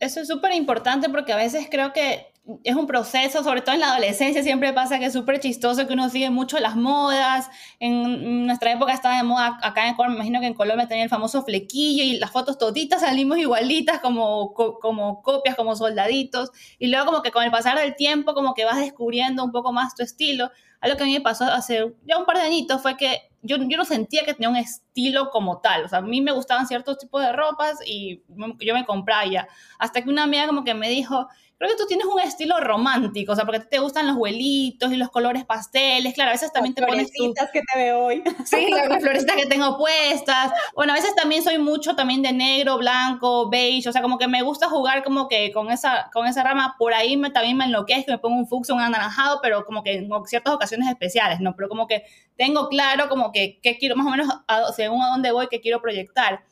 Eso 0.00 0.20
es 0.20 0.28
súper 0.28 0.52
importante 0.54 1.08
porque 1.08 1.32
a 1.32 1.36
veces 1.36 1.68
creo 1.70 1.92
que 1.92 2.31
es 2.64 2.74
un 2.74 2.88
proceso, 2.88 3.44
sobre 3.44 3.60
todo 3.60 3.74
en 3.74 3.80
la 3.80 3.92
adolescencia 3.92 4.42
siempre 4.42 4.72
pasa 4.72 4.98
que 4.98 5.06
es 5.06 5.12
súper 5.12 5.38
chistoso 5.38 5.86
que 5.86 5.92
uno 5.92 6.08
sigue 6.08 6.28
mucho 6.30 6.58
las 6.58 6.74
modas. 6.74 7.48
En 7.78 8.46
nuestra 8.46 8.72
época 8.72 8.92
estaba 8.92 9.16
de 9.16 9.22
moda 9.22 9.58
acá 9.62 9.86
en 9.86 9.94
Ecuador, 9.94 10.10
me 10.10 10.16
imagino 10.16 10.40
que 10.40 10.46
en 10.46 10.54
Colombia 10.54 10.88
tenía 10.88 11.04
el 11.04 11.10
famoso 11.10 11.44
flequillo 11.44 12.02
y 12.02 12.18
las 12.18 12.32
fotos 12.32 12.58
toditas 12.58 13.02
salimos 13.02 13.38
igualitas 13.38 14.00
como, 14.00 14.54
como 14.54 15.22
copias, 15.22 15.54
como 15.54 15.76
soldaditos. 15.76 16.50
Y 16.78 16.88
luego 16.88 17.06
como 17.06 17.22
que 17.22 17.30
con 17.30 17.44
el 17.44 17.52
pasar 17.52 17.78
del 17.78 17.94
tiempo 17.94 18.34
como 18.34 18.54
que 18.54 18.64
vas 18.64 18.78
descubriendo 18.78 19.44
un 19.44 19.52
poco 19.52 19.72
más 19.72 19.94
tu 19.94 20.02
estilo. 20.02 20.50
Algo 20.80 20.96
que 20.96 21.04
a 21.04 21.06
mí 21.06 21.12
me 21.12 21.20
pasó 21.20 21.44
hace 21.44 21.94
ya 22.04 22.18
un 22.18 22.24
par 22.24 22.38
de 22.38 22.42
añitos 22.42 22.82
fue 22.82 22.96
que 22.96 23.30
yo, 23.42 23.56
yo 23.56 23.76
no 23.76 23.84
sentía 23.84 24.24
que 24.24 24.34
tenía 24.34 24.48
un 24.48 24.56
estilo 24.56 25.30
como 25.30 25.60
tal. 25.60 25.84
O 25.84 25.88
sea, 25.88 25.98
a 25.98 26.02
mí 26.02 26.20
me 26.20 26.32
gustaban 26.32 26.66
ciertos 26.66 26.98
tipos 26.98 27.22
de 27.22 27.32
ropas 27.32 27.78
y 27.86 28.22
yo 28.60 28.74
me 28.74 28.84
compraba 28.84 29.24
ya. 29.26 29.48
Hasta 29.78 30.02
que 30.02 30.10
una 30.10 30.24
amiga 30.24 30.48
como 30.48 30.64
que 30.64 30.74
me 30.74 30.88
dijo, 30.88 31.28
creo 31.62 31.76
que 31.76 31.82
tú 31.82 31.86
tienes 31.86 32.06
un 32.06 32.18
estilo 32.18 32.58
romántico, 32.58 33.32
o 33.32 33.36
sea, 33.36 33.44
porque 33.44 33.60
te 33.60 33.78
gustan 33.78 34.08
los 34.08 34.16
huelitos 34.16 34.92
y 34.92 34.96
los 34.96 35.10
colores 35.10 35.44
pasteles, 35.44 36.12
claro, 36.12 36.30
a 36.30 36.32
veces 36.32 36.52
también 36.52 36.74
te 36.74 36.84
pones 36.84 37.12
tú... 37.12 37.32
que 37.52 37.60
te 37.60 37.78
veo 37.78 38.00
hoy. 38.00 38.24
Sí, 38.44 38.68
las 38.88 39.00
florecitas 39.00 39.36
que 39.36 39.46
tengo 39.46 39.78
puestas. 39.78 40.50
Bueno, 40.74 40.92
a 40.92 40.96
veces 40.96 41.14
también 41.14 41.44
soy 41.44 41.58
mucho 41.58 41.94
también 41.94 42.20
de 42.20 42.32
negro, 42.32 42.78
blanco, 42.78 43.48
beige, 43.48 43.88
o 43.88 43.92
sea, 43.92 44.02
como 44.02 44.18
que 44.18 44.26
me 44.26 44.42
gusta 44.42 44.68
jugar 44.68 45.04
como 45.04 45.28
que 45.28 45.52
con 45.52 45.70
esa, 45.70 46.10
con 46.12 46.26
esa 46.26 46.42
rama, 46.42 46.74
por 46.78 46.94
ahí 46.94 47.16
me, 47.16 47.30
también 47.30 47.56
me 47.56 47.66
enloquezco, 47.66 48.10
me 48.10 48.18
pongo 48.18 48.38
un 48.38 48.48
fucsia, 48.48 48.74
un 48.74 48.80
anaranjado, 48.80 49.38
pero 49.40 49.64
como 49.64 49.84
que 49.84 49.98
en 49.98 50.10
ciertas 50.26 50.54
ocasiones 50.54 50.88
especiales, 50.88 51.38
¿no? 51.38 51.54
Pero 51.54 51.68
como 51.68 51.86
que 51.86 52.02
tengo 52.36 52.68
claro 52.68 53.08
como 53.08 53.30
que 53.30 53.60
qué 53.62 53.78
quiero, 53.78 53.94
más 53.94 54.06
o 54.06 54.10
menos 54.10 54.28
según 54.74 55.00
a 55.02 55.10
dónde 55.10 55.30
voy, 55.30 55.46
qué 55.48 55.60
quiero 55.60 55.80
proyectar 55.80 56.42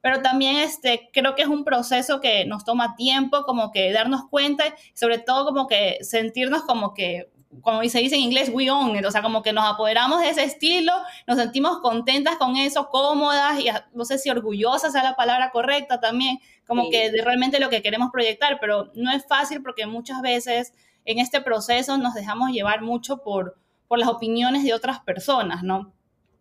pero 0.00 0.22
también 0.22 0.56
este, 0.56 1.10
creo 1.12 1.34
que 1.34 1.42
es 1.42 1.48
un 1.48 1.64
proceso 1.64 2.20
que 2.20 2.44
nos 2.44 2.64
toma 2.64 2.94
tiempo, 2.96 3.44
como 3.44 3.70
que 3.70 3.92
darnos 3.92 4.22
cuenta, 4.28 4.64
sobre 4.94 5.18
todo 5.18 5.44
como 5.44 5.66
que 5.66 5.98
sentirnos 6.02 6.62
como 6.62 6.94
que, 6.94 7.30
como 7.62 7.82
se 7.82 7.98
dice 7.98 8.14
en 8.14 8.22
inglés, 8.22 8.50
we 8.52 8.70
own 8.70 8.96
it, 8.96 9.04
o 9.04 9.10
sea, 9.10 9.22
como 9.22 9.42
que 9.42 9.52
nos 9.52 9.64
apoderamos 9.64 10.20
de 10.20 10.30
ese 10.30 10.44
estilo, 10.44 10.92
nos 11.26 11.36
sentimos 11.36 11.80
contentas 11.80 12.36
con 12.36 12.56
eso, 12.56 12.88
cómodas 12.88 13.60
y 13.60 13.68
no 13.92 14.04
sé 14.04 14.18
si 14.18 14.30
orgullosas 14.30 14.92
sea 14.92 15.02
la 15.02 15.16
palabra 15.16 15.50
correcta 15.50 16.00
también, 16.00 16.38
como 16.66 16.88
que 16.90 17.10
de 17.10 17.22
realmente 17.22 17.58
lo 17.58 17.68
que 17.68 17.82
queremos 17.82 18.10
proyectar, 18.12 18.58
pero 18.60 18.92
no 18.94 19.10
es 19.10 19.26
fácil 19.26 19.62
porque 19.62 19.86
muchas 19.86 20.22
veces 20.22 20.72
en 21.04 21.18
este 21.18 21.40
proceso 21.40 21.98
nos 21.98 22.14
dejamos 22.14 22.50
llevar 22.50 22.82
mucho 22.82 23.22
por, 23.22 23.58
por 23.88 23.98
las 23.98 24.08
opiniones 24.08 24.62
de 24.62 24.72
otras 24.72 25.00
personas, 25.00 25.64
¿no? 25.64 25.92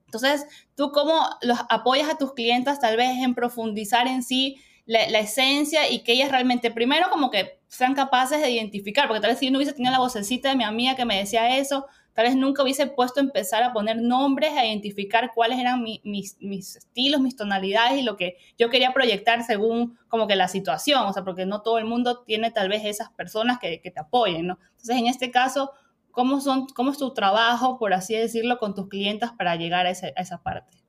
Entonces, 0.09 0.47
¿tú 0.75 0.91
cómo 0.91 1.29
los 1.43 1.59
apoyas 1.69 2.09
a 2.09 2.17
tus 2.17 2.33
clientes 2.33 2.79
tal 2.79 2.97
vez 2.97 3.19
en 3.19 3.35
profundizar 3.35 4.07
en 4.07 4.23
sí 4.23 4.57
la, 4.87 5.19
esencia 5.19 5.87
y 5.87 5.99
que 5.99 6.13
ellas 6.13 6.31
realmente, 6.31 6.71
primero 6.71 7.11
como 7.11 7.29
que 7.29 7.59
sean 7.67 7.93
capaces 7.93 8.41
de 8.41 8.49
identificar, 8.49 9.07
porque 9.07 9.21
tal 9.21 9.29
vez 9.29 9.37
si 9.39 9.45
yo 9.45 9.51
no 9.51 9.59
hubiese 9.59 9.73
tenido 9.73 9.91
la 9.91 9.99
vocecita 9.99 10.49
de 10.49 10.55
mi 10.55 10.63
amiga 10.63 10.95
que 10.95 11.05
me 11.05 11.19
decía 11.19 11.57
eso, 11.57 11.85
tal 12.13 12.25
vez 12.25 12.35
nunca 12.35 12.63
hubiese 12.63 12.87
puesto 12.87 13.19
a 13.19 13.23
empezar 13.23 13.61
a 13.61 13.71
poner 13.71 14.01
nombres, 14.01 14.51
a 14.57 14.65
identificar 14.65 15.31
cuáles 15.35 15.59
eran 15.59 15.83
mis, 15.83 16.01
mis, 16.03 16.75
estilos, 16.75 17.21
mis 17.21 17.35
tonalidades 17.35 17.99
y 17.99 18.01
lo 18.01 18.17
que 18.17 18.37
yo 18.57 18.71
quería 18.71 18.91
proyectar 18.91 19.43
según 19.43 19.95
como 20.07 20.25
que 20.25 20.35
la 20.35 20.47
situación, 20.47 21.05
o 21.05 21.13
sea, 21.13 21.23
porque 21.23 21.45
no 21.45 21.61
todo 21.61 21.77
el 21.77 21.85
mundo 21.85 22.23
tiene 22.23 22.49
tal 22.49 22.67
vez 22.67 22.83
esas 22.83 23.11
personas 23.11 23.59
que, 23.59 23.81
que 23.81 23.91
te 23.91 23.99
apoyen, 23.99 24.47
¿no? 24.47 24.57
Entonces, 24.71 24.97
en 24.97 25.05
este 25.05 25.29
caso, 25.29 25.71
¿Cómo, 26.19 26.41
son, 26.41 26.67
¿Cómo 26.75 26.91
es 26.91 26.97
tu 26.97 27.13
trabajo, 27.13 27.79
por 27.79 27.93
así 27.93 28.13
decirlo, 28.13 28.57
con 28.57 28.75
tus 28.75 28.89
clientes 28.89 29.29
para 29.37 29.55
llegar 29.55 29.85
a, 29.85 29.91
esa 29.91 30.43
parte? 30.43 30.83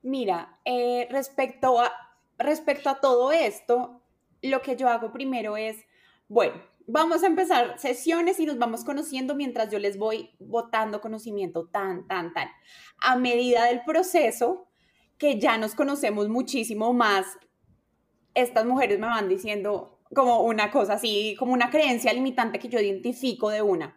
Mira, 0.00 0.58
eh, 0.64 1.06
respecto, 1.10 1.78
a, 1.78 1.92
respecto 2.38 2.88
a 2.88 2.98
todo 2.98 3.30
esto, 3.30 4.00
lo 4.40 4.62
que 4.62 4.74
yo 4.74 4.88
hago 4.88 5.12
primero 5.12 5.58
es, 5.58 5.84
bueno, 6.28 6.54
vamos 6.86 7.24
a 7.24 7.26
empezar 7.26 7.78
sesiones 7.78 8.40
y 8.40 8.46
nos 8.46 8.56
vamos 8.56 8.84
conociendo 8.84 9.34
mientras 9.34 9.70
yo 9.70 9.78
les 9.78 9.98
voy 9.98 10.30
botando 10.38 11.02
conocimiento 11.02 11.66
tan, 11.66 12.06
tan, 12.08 12.32
tan. 12.32 12.48
A 13.02 13.16
medida 13.16 13.66
del 13.66 13.82
proceso, 13.84 14.66
que 15.18 15.38
ya 15.38 15.58
nos 15.58 15.74
conocemos 15.74 16.30
muchísimo 16.30 16.94
más, 16.94 17.26
estas 18.32 18.64
mujeres 18.64 18.98
me 18.98 19.08
van 19.08 19.28
diciendo 19.28 20.00
como 20.14 20.40
una 20.40 20.70
cosa 20.70 20.94
así, 20.94 21.36
como 21.38 21.52
una 21.52 21.68
creencia 21.68 22.14
limitante 22.14 22.58
que 22.58 22.70
yo 22.70 22.80
identifico 22.80 23.50
de 23.50 23.60
una. 23.60 23.94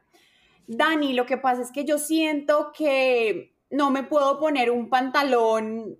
Dani, 0.68 1.14
lo 1.14 1.26
que 1.26 1.38
pasa 1.38 1.62
es 1.62 1.72
que 1.72 1.86
yo 1.86 1.98
siento 1.98 2.72
que 2.78 3.56
no 3.70 3.90
me 3.90 4.04
puedo 4.04 4.40
poner 4.40 4.70
un 4.70 4.90
pantalón, 4.90 5.98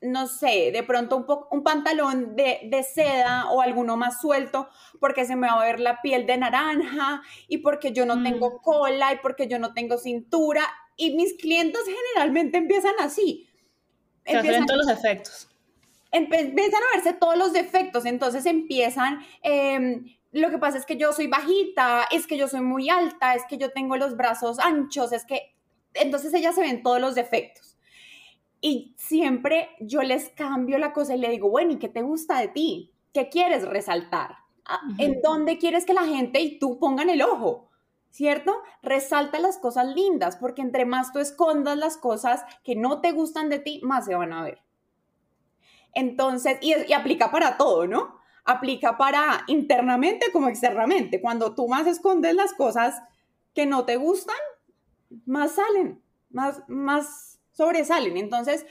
no 0.00 0.26
sé, 0.26 0.70
de 0.72 0.82
pronto 0.82 1.16
un, 1.16 1.26
un 1.50 1.62
pantalón 1.62 2.36
de, 2.36 2.84
seda 2.92 3.50
o 3.50 3.62
alguno 3.62 3.96
más 3.96 4.20
suelto 4.20 4.68
porque 5.00 5.24
se 5.24 5.36
me 5.36 5.46
va 5.46 5.54
a 5.54 5.64
ver 5.64 5.80
la 5.80 6.02
piel 6.02 6.26
de 6.26 6.36
naranja 6.36 7.22
y 7.48 7.58
porque 7.58 7.92
yo 7.92 8.04
no 8.04 8.22
tengo 8.22 8.50
mm. 8.50 8.62
cola 8.62 9.12
y 9.12 9.18
porque 9.18 9.48
yo 9.48 9.58
no 9.58 9.72
tengo 9.72 9.98
cintura 9.98 10.62
y 10.96 11.14
mis 11.14 11.34
clientes 11.34 11.82
generalmente 11.84 12.58
empiezan 12.58 12.94
así. 13.00 13.48
empiezan 14.24 14.66
todos 14.66 14.86
los 14.86 14.96
efectos. 14.96 15.48
Empiezan 16.12 16.82
a 16.82 16.96
verse 16.96 17.12
todos 17.12 17.36
los 17.36 17.52
defectos, 17.52 18.06
entonces 18.06 18.46
empiezan, 18.46 19.20
em, 19.42 20.15
lo 20.40 20.50
que 20.50 20.58
pasa 20.58 20.78
es 20.78 20.86
que 20.86 20.96
yo 20.96 21.12
soy 21.12 21.26
bajita, 21.26 22.06
es 22.10 22.26
que 22.26 22.36
yo 22.36 22.48
soy 22.48 22.60
muy 22.60 22.90
alta, 22.90 23.34
es 23.34 23.42
que 23.48 23.58
yo 23.58 23.70
tengo 23.70 23.96
los 23.96 24.16
brazos 24.16 24.58
anchos, 24.58 25.12
es 25.12 25.24
que 25.24 25.56
entonces 25.94 26.34
ellas 26.34 26.54
se 26.54 26.60
ven 26.60 26.82
todos 26.82 27.00
los 27.00 27.14
defectos. 27.14 27.76
Y 28.60 28.94
siempre 28.96 29.70
yo 29.80 30.02
les 30.02 30.30
cambio 30.30 30.78
la 30.78 30.92
cosa 30.92 31.14
y 31.14 31.18
le 31.18 31.30
digo, 31.30 31.48
bueno, 31.48 31.72
¿y 31.72 31.78
qué 31.78 31.88
te 31.88 32.02
gusta 32.02 32.38
de 32.40 32.48
ti? 32.48 32.92
¿Qué 33.12 33.28
quieres 33.28 33.66
resaltar? 33.66 34.36
Ah, 34.64 34.80
¿En 34.98 35.20
dónde 35.22 35.58
quieres 35.58 35.86
que 35.86 35.94
la 35.94 36.04
gente 36.04 36.40
y 36.40 36.58
tú 36.58 36.78
pongan 36.78 37.08
el 37.08 37.22
ojo? 37.22 37.70
¿Cierto? 38.10 38.62
Resalta 38.82 39.38
las 39.38 39.58
cosas 39.58 39.86
lindas, 39.94 40.36
porque 40.36 40.62
entre 40.62 40.86
más 40.86 41.12
tú 41.12 41.18
escondas 41.18 41.76
las 41.76 41.96
cosas 41.98 42.44
que 42.64 42.74
no 42.74 43.00
te 43.00 43.12
gustan 43.12 43.50
de 43.50 43.58
ti, 43.58 43.80
más 43.82 44.06
se 44.06 44.14
van 44.14 44.32
a 44.32 44.42
ver. 44.42 44.62
Entonces, 45.94 46.58
y, 46.60 46.74
y 46.88 46.92
aplica 46.92 47.30
para 47.30 47.56
todo, 47.56 47.86
¿no? 47.86 48.15
Aplica 48.46 48.96
para 48.96 49.44
internamente 49.48 50.30
como 50.32 50.48
externamente. 50.48 51.20
Cuando 51.20 51.54
tú 51.54 51.68
más 51.68 51.86
escondes 51.86 52.34
las 52.34 52.54
cosas 52.54 53.02
que 53.54 53.66
no 53.66 53.84
te 53.84 53.96
gustan, 53.96 54.36
más 55.24 55.56
salen, 55.56 56.00
más, 56.30 56.62
más 56.68 57.40
sobresalen. 57.52 58.16
Entonces, 58.16 58.66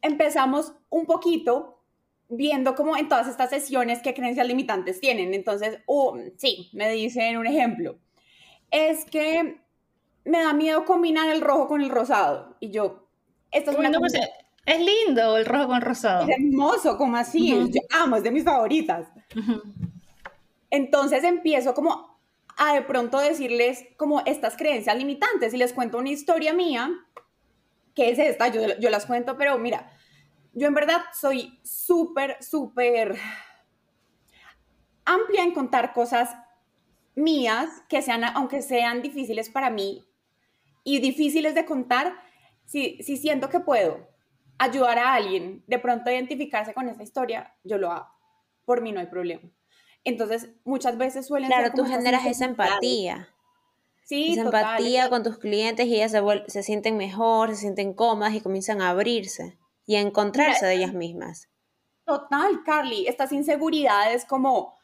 empezamos 0.00 0.74
un 0.90 1.06
poquito 1.06 1.78
viendo 2.28 2.74
como 2.74 2.96
en 2.96 3.08
todas 3.08 3.28
estas 3.28 3.50
sesiones 3.50 4.00
qué 4.02 4.14
creencias 4.14 4.46
limitantes 4.46 5.00
tienen. 5.00 5.34
Entonces, 5.34 5.78
uh, 5.86 6.18
sí, 6.36 6.70
me 6.72 6.90
dicen 6.90 7.36
un 7.36 7.46
ejemplo. 7.46 7.98
Es 8.70 9.04
que 9.04 9.60
me 10.24 10.42
da 10.42 10.52
miedo 10.52 10.84
combinar 10.84 11.28
el 11.28 11.40
rojo 11.40 11.68
con 11.68 11.82
el 11.82 11.90
rosado. 11.90 12.56
Y 12.60 12.70
yo, 12.70 13.08
esto 13.50 13.70
es 13.70 13.78
una... 13.78 13.90
Es 14.64 14.78
lindo 14.78 15.36
el 15.36 15.44
rojo 15.44 15.68
con 15.68 15.80
rosado. 15.80 16.28
Es 16.28 16.36
hermoso, 16.36 16.96
como 16.96 17.16
así. 17.16 17.50
Yo 17.50 17.80
amo, 17.90 18.16
es 18.16 18.22
de 18.22 18.30
mis 18.30 18.44
favoritas. 18.44 19.08
Entonces 20.70 21.24
empiezo 21.24 21.74
como 21.74 22.20
a 22.56 22.74
de 22.74 22.82
pronto 22.82 23.18
decirles 23.18 23.84
como 23.96 24.20
estas 24.20 24.56
creencias 24.56 24.96
limitantes 24.96 25.52
y 25.52 25.56
les 25.56 25.72
cuento 25.72 25.98
una 25.98 26.10
historia 26.10 26.52
mía, 26.52 26.90
que 27.94 28.10
es 28.10 28.18
esta, 28.18 28.48
yo, 28.48 28.78
yo 28.78 28.90
las 28.90 29.06
cuento, 29.06 29.36
pero 29.36 29.58
mira, 29.58 29.90
yo 30.52 30.68
en 30.68 30.74
verdad 30.74 31.02
soy 31.18 31.58
súper, 31.62 32.42
súper 32.42 33.16
amplia 35.04 35.42
en 35.42 35.52
contar 35.52 35.92
cosas 35.92 36.30
mías 37.14 37.68
que 37.88 38.00
sean, 38.00 38.24
aunque 38.24 38.62
sean 38.62 39.02
difíciles 39.02 39.50
para 39.50 39.70
mí 39.70 40.04
y 40.84 41.00
difíciles 41.00 41.54
de 41.54 41.64
contar, 41.64 42.14
si, 42.64 43.02
si 43.02 43.16
siento 43.16 43.48
que 43.48 43.60
puedo 43.60 44.11
ayudar 44.58 44.98
a 44.98 45.14
alguien 45.14 45.64
de 45.66 45.78
pronto 45.78 46.10
a 46.10 46.12
identificarse 46.12 46.74
con 46.74 46.88
esa 46.88 47.02
historia, 47.02 47.54
yo 47.64 47.78
lo 47.78 47.90
hago. 47.90 48.08
Por 48.64 48.80
mí 48.80 48.92
no 48.92 49.00
hay 49.00 49.06
problema. 49.06 49.50
Entonces, 50.04 50.50
muchas 50.64 50.98
veces 50.98 51.26
suelen 51.26 51.48
Claro, 51.48 51.72
tú 51.74 51.84
generas 51.84 52.26
esa 52.26 52.44
empatía. 52.44 53.28
Sí, 54.04 54.32
esa 54.32 54.42
empatía 54.42 55.08
con 55.08 55.22
tus 55.22 55.38
clientes 55.38 55.86
y 55.86 55.94
ellas 55.94 56.10
se, 56.10 56.22
se, 56.48 56.62
sienten 56.62 56.96
mejor, 56.96 57.50
se 57.50 57.56
sienten 57.56 57.94
cómodas 57.94 58.34
y 58.34 58.40
comienzan 58.40 58.82
a 58.82 58.90
abrirse 58.90 59.58
y 59.86 59.96
a 59.96 60.00
encontrarse 60.00 60.66
de 60.66 60.74
ellas 60.74 60.92
mismas. 60.92 61.48
Total, 62.04 62.62
Carly, 62.64 63.06
estas 63.06 63.32
inseguridades 63.32 64.24
como, 64.24 64.76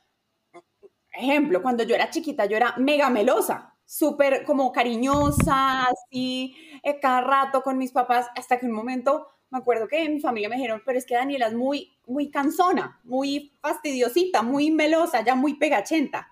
ejemplo, 1.12 1.62
cuando 1.62 1.82
yo 1.82 1.94
era 1.94 2.10
chiquita, 2.10 2.46
yo 2.46 2.56
era 2.56 2.74
mega 2.78 3.10
melosa, 3.10 3.76
súper 3.84 4.44
como 4.44 4.70
cariñosa, 4.70 5.86
así, 5.86 6.54
eh, 6.84 7.00
cada 7.00 7.20
rato 7.22 7.62
con 7.62 7.76
mis 7.76 7.90
papás, 7.90 8.28
hasta 8.36 8.58
que 8.58 8.66
un 8.66 8.72
momento 8.72 9.26
me 9.50 9.58
acuerdo 9.58 9.88
que 9.88 10.08
mi 10.08 10.20
familia 10.20 10.48
me 10.48 10.56
dijeron, 10.56 10.82
pero 10.84 10.98
es 10.98 11.06
que 11.06 11.14
Daniela 11.14 11.46
es 11.46 11.54
muy, 11.54 11.96
muy 12.06 12.30
cansona, 12.30 13.00
muy 13.04 13.52
fastidiosita, 13.60 14.42
muy 14.42 14.70
melosa, 14.70 15.24
ya 15.24 15.34
muy 15.34 15.54
pegachenta. 15.54 16.28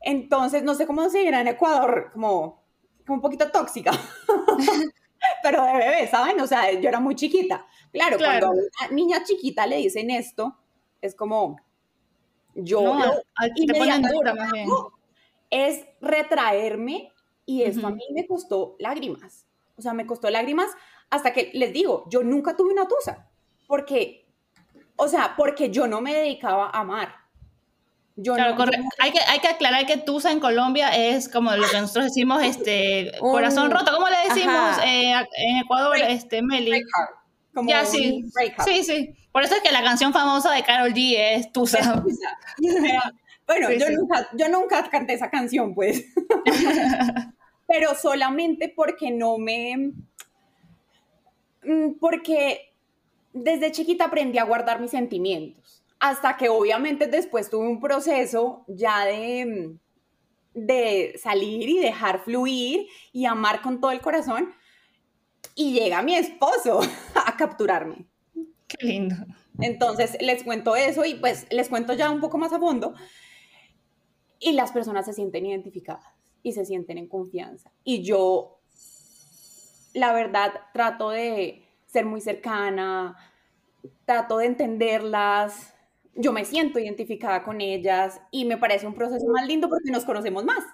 Entonces, 0.00 0.62
no 0.62 0.74
sé 0.74 0.86
cómo 0.86 1.08
se 1.08 1.20
dirá 1.20 1.40
en 1.40 1.48
Ecuador, 1.48 2.10
como, 2.12 2.62
como 3.06 3.16
un 3.16 3.22
poquito 3.22 3.50
tóxica. 3.50 3.92
pero 5.42 5.64
de 5.64 5.72
bebé, 5.72 6.08
¿saben? 6.08 6.40
O 6.40 6.46
sea, 6.46 6.72
yo 6.72 6.88
era 6.88 7.00
muy 7.00 7.14
chiquita. 7.14 7.66
Claro, 7.92 8.18
cuando 8.18 8.48
a 8.48 8.50
una 8.50 8.88
niña 8.90 9.24
chiquita 9.24 9.66
le 9.66 9.76
dicen 9.76 10.10
esto, 10.10 10.56
es 11.00 11.14
como, 11.14 11.60
yo 12.54 12.82
no, 12.82 13.12
te 13.66 13.74
ponen 13.74 14.02
dura 14.02 14.34
más 14.34 14.52
bien. 14.52 14.68
Es 15.50 15.84
retraerme 16.00 17.12
y 17.44 17.62
eso 17.62 17.86
a 17.86 17.90
mí 17.90 18.04
me 18.14 18.26
costó 18.26 18.76
lágrimas. 18.78 19.46
O 19.76 19.82
sea, 19.82 19.92
me 19.94 20.06
costó 20.06 20.30
lágrimas 20.30 20.70
hasta 21.12 21.34
que 21.34 21.50
les 21.52 21.74
digo, 21.74 22.06
yo 22.08 22.22
nunca 22.22 22.56
tuve 22.56 22.72
una 22.72 22.88
tusa, 22.88 23.28
porque, 23.68 24.26
o 24.96 25.06
sea, 25.08 25.34
porque 25.36 25.70
yo 25.70 25.86
no 25.86 26.00
me 26.00 26.14
dedicaba 26.14 26.70
a 26.70 26.80
amar. 26.80 27.14
Yo 28.16 28.34
claro, 28.34 28.56
no, 28.56 28.64
hay, 28.98 29.12
que, 29.12 29.20
hay 29.20 29.40
que 29.40 29.48
aclarar 29.48 29.84
que 29.84 29.98
tusa 29.98 30.32
en 30.32 30.40
Colombia 30.40 30.88
es 30.88 31.28
como 31.28 31.54
lo 31.54 31.68
que 31.68 31.80
nosotros 31.80 32.06
decimos, 32.06 32.42
este, 32.42 33.12
corazón 33.20 33.70
roto, 33.70 33.92
¿cómo 33.92 34.08
le 34.08 34.16
decimos 34.26 34.78
eh, 34.86 35.12
en 35.36 35.56
Ecuador, 35.58 35.98
este, 35.98 36.40
Meli? 36.40 36.82
Como 37.52 37.68
ya, 37.68 37.84
sí, 37.84 38.24
sí, 38.64 38.82
sí. 38.82 39.14
Por 39.32 39.42
eso 39.42 39.54
es 39.54 39.60
que 39.60 39.70
la 39.70 39.82
canción 39.82 40.14
famosa 40.14 40.50
de 40.52 40.62
Carol 40.62 40.94
G 40.94 41.14
es 41.18 41.52
Tusa. 41.52 42.02
bueno, 43.46 43.70
yo, 43.70 43.90
Nunca, 43.90 44.28
yo 44.32 44.48
nunca 44.48 44.88
canté 44.88 45.12
esa 45.12 45.28
canción, 45.28 45.74
pues. 45.74 46.06
Pero 47.66 47.94
solamente 47.94 48.72
porque 48.74 49.10
no 49.10 49.36
me, 49.36 49.92
porque 52.00 52.72
desde 53.32 53.72
chiquita 53.72 54.06
aprendí 54.06 54.38
a 54.38 54.44
guardar 54.44 54.80
mis 54.80 54.90
sentimientos, 54.90 55.82
hasta 55.98 56.36
que 56.36 56.48
obviamente 56.48 57.06
después 57.06 57.48
tuve 57.48 57.68
un 57.68 57.80
proceso 57.80 58.64
ya 58.66 59.04
de, 59.04 59.76
de 60.54 61.18
salir 61.22 61.68
y 61.68 61.78
dejar 61.78 62.24
fluir 62.24 62.86
y 63.12 63.26
amar 63.26 63.62
con 63.62 63.80
todo 63.80 63.92
el 63.92 64.00
corazón. 64.00 64.52
Y 65.54 65.74
llega 65.74 66.02
mi 66.02 66.16
esposo 66.16 66.80
a 67.14 67.36
capturarme. 67.36 68.06
Qué 68.66 68.86
lindo. 68.86 69.16
Entonces 69.60 70.16
les 70.20 70.42
cuento 70.42 70.76
eso 70.76 71.04
y 71.04 71.14
pues 71.14 71.46
les 71.50 71.68
cuento 71.68 71.92
ya 71.92 72.10
un 72.10 72.20
poco 72.20 72.38
más 72.38 72.52
a 72.52 72.58
fondo. 72.58 72.94
Y 74.38 74.52
las 74.52 74.72
personas 74.72 75.06
se 75.06 75.12
sienten 75.12 75.46
identificadas 75.46 76.04
y 76.42 76.52
se 76.52 76.64
sienten 76.64 76.98
en 76.98 77.06
confianza. 77.06 77.70
Y 77.84 78.02
yo 78.02 78.61
la 79.92 80.12
verdad 80.12 80.52
trato 80.72 81.10
de 81.10 81.62
ser 81.86 82.04
muy 82.04 82.20
cercana, 82.20 83.16
trato 84.04 84.38
de 84.38 84.46
entenderlas, 84.46 85.74
yo 86.14 86.32
me 86.32 86.44
siento 86.44 86.78
identificada 86.78 87.42
con 87.42 87.60
ellas 87.60 88.20
y 88.30 88.44
me 88.44 88.58
parece 88.58 88.86
un 88.86 88.94
proceso 88.94 89.26
más 89.28 89.46
lindo 89.46 89.68
porque 89.68 89.90
nos 89.90 90.04
conocemos 90.04 90.44
más. 90.44 90.64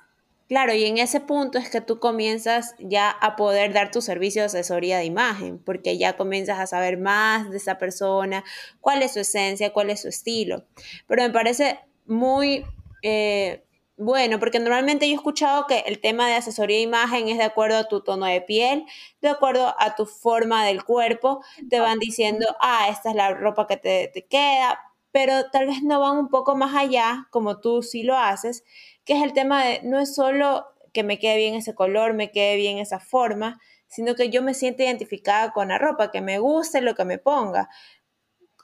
Claro, 0.49 0.73
y 0.73 0.85
en 0.87 0.97
ese 0.97 1.21
punto 1.21 1.59
es 1.59 1.69
que 1.69 1.83
tú 1.83 1.99
comienzas 1.99 2.75
ya 2.79 3.11
a 3.11 3.37
poder 3.37 3.75
dar 3.75 3.91
tu 3.91 4.01
servicio 4.01 4.41
de 4.41 4.47
asesoría 4.47 4.97
de 4.97 5.05
imagen, 5.05 5.59
porque 5.59 5.99
ya 5.99 6.17
comienzas 6.17 6.59
a 6.59 6.67
saber 6.67 6.97
más 6.97 7.51
de 7.51 7.59
esa 7.59 7.77
persona, 7.77 8.45
cuál 8.81 9.03
es 9.03 9.13
su 9.13 9.21
esencia, 9.21 9.75
cuál 9.75 9.91
es 9.91 10.01
su 10.01 10.09
estilo. 10.09 10.65
Pero 11.07 11.23
me 11.23 11.31
parece 11.31 11.79
muy 12.07 12.65
eh, 13.03 13.63
bueno, 13.99 14.39
porque 14.39 14.61
normalmente 14.61 15.07
yo 15.07 15.13
he 15.13 15.17
escuchado 15.17 15.67
que 15.67 15.81
el 15.81 16.01
tema 16.01 16.29
de 16.29 16.35
asesoría 16.35 16.77
de 16.77 16.83
imagen 16.83 17.29
es 17.29 17.39
de 17.39 17.45
acuerdo 17.45 17.77
a 17.79 17.89
tu 17.89 18.01
tono 18.03 18.27
de 18.27 18.41
piel, 18.41 18.85
de 19.21 19.29
acuerdo 19.29 19.75
a 19.79 19.95
tu 19.97 20.07
forma 20.07 20.65
del 20.65 20.85
cuerpo, 20.85 21.43
te 21.69 21.81
van 21.81 21.99
diciendo, 21.99 22.47
ah, 22.61 22.89
esta 22.91 23.11
es 23.11 23.17
la 23.17 23.35
ropa 23.35 23.67
que 23.67 23.77
te, 23.77 24.09
te 24.09 24.25
queda, 24.27 24.79
pero 25.11 25.51
tal 25.51 25.67
vez 25.67 25.83
no 25.83 26.01
van 26.01 26.17
un 26.17 26.29
poco 26.29 26.55
más 26.57 26.77
allá, 26.77 27.27
como 27.31 27.61
tú 27.61 27.83
sí 27.83 28.05
lo 28.05 28.17
haces, 28.17 28.65
que 29.05 29.15
es 29.15 29.23
el 29.23 29.33
tema 29.33 29.65
de 29.65 29.81
no 29.83 29.99
es 29.99 30.15
solo 30.15 30.67
que 30.93 31.03
me 31.03 31.19
quede 31.19 31.37
bien 31.37 31.55
ese 31.55 31.75
color, 31.75 32.15
me 32.15 32.31
quede 32.31 32.57
bien 32.57 32.79
esa 32.79 33.01
forma, 33.01 33.61
sino 33.89 34.15
que 34.15 34.31
yo 34.31 34.43
me 34.43 34.55
siento 34.55 34.83
identificada 34.83 35.53
con 35.53 35.69
la 35.69 35.79
ropa, 35.79 36.11
que 36.11 36.21
me 36.21 36.39
guste 36.39 36.81
lo 36.83 36.95
que 36.95 37.05
me 37.05 37.19
ponga. 37.19 37.69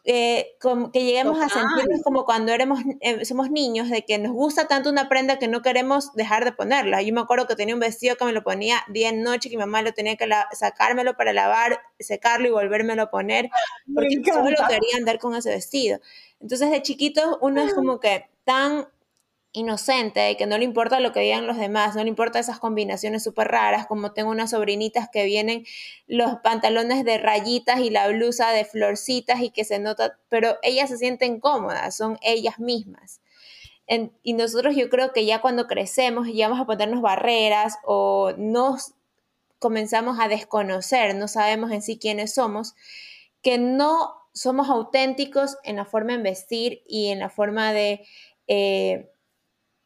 Eh, 0.07 0.59
que 0.93 1.03
lleguemos 1.03 1.40
a 1.40 1.49
sentirnos 1.49 2.03
como 2.03 2.27
cuando 2.27 2.53
éramos, 2.53 2.81
eh, 3.01 3.25
somos 3.25 3.51
niños, 3.51 3.88
de 3.88 4.05
que 4.05 4.19
nos 4.19 4.33
gusta 4.33 4.69
tanto 4.69 4.90
una 4.90 5.09
prenda 5.09 5.38
que 5.38 5.49
no 5.49 5.62
queremos 5.62 6.12
dejar 6.12 6.45
de 6.45 6.53
ponerla. 6.53 7.01
Yo 7.01 7.14
me 7.14 7.23
acuerdo 7.23 7.47
que 7.47 7.57
tenía 7.57 7.75
un 7.75 7.81
vestido 7.81 8.17
que 8.17 8.27
me 8.27 8.33
lo 8.33 8.45
ponía 8.45 8.85
día 8.88 9.09
y 9.09 9.17
noche, 9.17 9.49
que 9.49 9.57
mi 9.57 9.62
mamá 9.62 9.81
lo 9.81 9.95
tenía 9.95 10.17
que 10.17 10.29
sacármelo 10.53 11.17
para 11.17 11.33
lavar, 11.33 11.81
secarlo 11.99 12.47
y 12.47 12.51
volvérmelo 12.51 13.05
a 13.05 13.11
poner, 13.11 13.49
porque 13.95 14.21
solo 14.27 14.57
quería 14.69 14.97
andar 14.99 15.19
con 15.19 15.35
ese 15.35 15.49
vestido. 15.49 16.01
Entonces 16.38 16.71
de 16.71 16.83
chiquitos 16.83 17.38
uno 17.40 17.62
es 17.62 17.73
como 17.73 17.99
que 17.99 18.27
tan 18.45 18.87
inocente 19.55 20.37
que 20.37 20.47
no 20.47 20.59
le 20.59 20.64
importa 20.64 20.99
lo 20.99 21.12
que 21.12 21.21
digan 21.21 21.47
los 21.47 21.57
demás, 21.57 21.95
no 21.95 22.03
le 22.03 22.09
importa 22.09 22.40
esas 22.40 22.59
combinaciones 22.59 23.23
súper 23.23 23.49
raras, 23.49 23.87
como 23.87 24.12
tengo 24.12 24.31
unas 24.31 24.51
sobrinitas 24.51 25.09
que 25.09 25.25
vienen 25.25 25.64
los 26.09 26.40
pantalones 26.43 27.05
de 27.05 27.19
rayitas 27.19 27.79
y 27.79 27.88
la 27.88 28.09
blusa 28.09 28.51
de 28.51 28.64
florcitas 28.64 29.40
y 29.40 29.51
que 29.51 29.64
se 29.64 29.79
nota, 29.79 30.19
pero 30.29 30.59
ellas 30.62 30.90
se 30.90 30.99
sienten 30.99 31.38
cómodas, 31.40 31.97
son 31.97 32.19
ellas 32.21 32.59
mismas. 32.59 33.21
y 34.23 34.33
nosotros 34.33 34.75
yo 34.77 34.88
creo 34.90 35.12
que 35.12 35.25
ya 35.25 35.40
cuando 35.40 35.67
crecemos 35.69 36.27
y 36.27 36.40
vamos 36.43 36.59
a 36.59 36.67
ponernos 36.67 37.01
barreras 37.01 37.79
o 37.85 38.33
nos 38.37 38.95
comenzamos 39.61 40.19
a 40.19 40.27
desconocer, 40.27 41.14
no 41.14 41.29
sabemos 41.29 41.71
en 41.71 41.83
sí 41.83 41.99
quiénes 41.99 42.35
somos, 42.35 42.75
que 43.40 43.59
no 43.59 44.14
somos 44.33 44.69
auténticos 44.69 45.59
en 45.62 45.77
la 45.77 45.85
forma 45.85 46.17
de 46.17 46.23
vestir 46.23 46.83
y 46.88 47.09
en 47.11 47.21
la 47.21 47.31
forma 47.31 47.73
de... 47.73 48.05
Eh, 48.49 49.11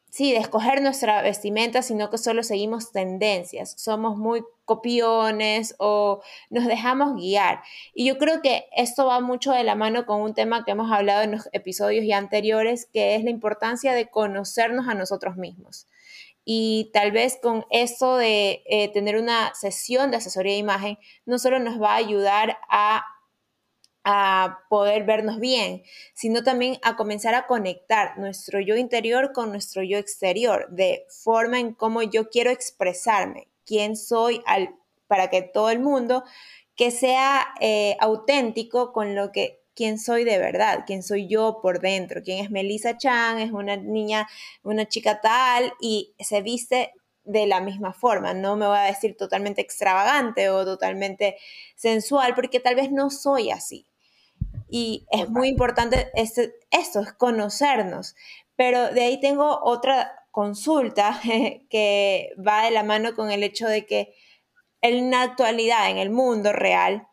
sí, 0.09 0.31
de 0.31 0.39
escoger 0.39 0.81
nuestra 0.81 1.21
vestimenta, 1.21 1.81
sino 1.81 2.09
que 2.09 2.17
solo 2.17 2.43
seguimos 2.43 2.91
tendencias, 2.91 3.75
somos 3.77 4.17
muy 4.17 4.43
copiones 4.65 5.75
o 5.79 6.21
nos 6.49 6.65
dejamos 6.65 7.15
guiar. 7.15 7.61
Y 7.93 8.05
yo 8.05 8.17
creo 8.17 8.41
que 8.41 8.67
esto 8.75 9.05
va 9.07 9.19
mucho 9.19 9.51
de 9.51 9.63
la 9.63 9.75
mano 9.75 10.05
con 10.05 10.21
un 10.21 10.33
tema 10.33 10.63
que 10.63 10.71
hemos 10.71 10.91
hablado 10.91 11.23
en 11.23 11.31
los 11.31 11.49
episodios 11.53 12.05
ya 12.05 12.17
anteriores, 12.17 12.87
que 12.91 13.15
es 13.15 13.23
la 13.23 13.29
importancia 13.29 13.93
de 13.93 14.07
conocernos 14.09 14.87
a 14.87 14.93
nosotros 14.93 15.37
mismos. 15.37 15.87
Y 16.45 16.89
tal 16.93 17.11
vez 17.11 17.37
con 17.41 17.65
esto 17.69 18.17
de 18.17 18.63
eh, 18.65 18.91
tener 18.91 19.17
una 19.17 19.53
sesión 19.53 20.09
de 20.09 20.17
asesoría 20.17 20.53
de 20.53 20.59
imagen, 20.59 20.97
no 21.25 21.37
solo 21.37 21.59
nos 21.59 21.79
va 21.81 21.93
a 21.93 21.97
ayudar 21.97 22.57
a 22.69 23.03
a 24.03 24.59
poder 24.69 25.03
vernos 25.03 25.39
bien, 25.39 25.83
sino 26.13 26.43
también 26.43 26.79
a 26.83 26.95
comenzar 26.95 27.35
a 27.35 27.47
conectar 27.47 28.17
nuestro 28.17 28.59
yo 28.59 28.75
interior 28.77 29.33
con 29.33 29.51
nuestro 29.51 29.83
yo 29.83 29.97
exterior, 29.97 30.67
de 30.69 31.05
forma 31.09 31.59
en 31.59 31.73
cómo 31.73 32.01
yo 32.01 32.29
quiero 32.29 32.51
expresarme, 32.51 33.47
quién 33.65 33.95
soy 33.95 34.41
al, 34.45 34.75
para 35.07 35.29
que 35.29 35.41
todo 35.41 35.69
el 35.69 35.79
mundo 35.79 36.23
que 36.75 36.91
sea 36.91 37.47
eh, 37.59 37.97
auténtico 37.99 38.93
con 38.93 39.15
lo 39.15 39.31
que 39.31 39.59
quién 39.75 39.99
soy 39.99 40.23
de 40.23 40.37
verdad, 40.37 40.83
quién 40.85 41.03
soy 41.03 41.27
yo 41.27 41.59
por 41.61 41.79
dentro, 41.79 42.21
quién 42.21 42.43
es 42.43 42.51
Melissa 42.51 42.97
Chan, 42.97 43.39
es 43.39 43.51
una 43.51 43.77
niña, 43.77 44.27
una 44.63 44.87
chica 44.87 45.21
tal 45.21 45.73
y 45.79 46.13
se 46.19 46.41
viste 46.41 46.93
de 47.29 47.45
la 47.45 47.61
misma 47.61 47.93
forma. 47.93 48.33
No 48.33 48.55
me 48.55 48.65
voy 48.65 48.77
a 48.77 48.83
decir 48.83 49.15
totalmente 49.15 49.61
extravagante 49.61 50.49
o 50.49 50.65
totalmente 50.65 51.37
sensual, 51.75 52.33
porque 52.33 52.59
tal 52.59 52.75
vez 52.75 52.91
no 52.91 53.11
soy 53.11 53.51
así. 53.51 53.85
Y 54.67 55.05
es 55.11 55.29
muy 55.29 55.49
importante 55.49 56.09
este, 56.15 56.55
esto, 56.71 57.01
es 57.01 57.13
conocernos. 57.13 58.15
Pero 58.55 58.89
de 58.89 59.01
ahí 59.01 59.19
tengo 59.19 59.59
otra 59.61 60.25
consulta 60.31 61.19
que 61.69 62.33
va 62.45 62.63
de 62.63 62.71
la 62.71 62.83
mano 62.83 63.13
con 63.13 63.29
el 63.29 63.43
hecho 63.43 63.67
de 63.67 63.85
que 63.85 64.15
en 64.81 65.11
la 65.11 65.21
actualidad, 65.21 65.89
en 65.89 65.97
el 65.97 66.09
mundo 66.09 66.51
real, 66.51 67.07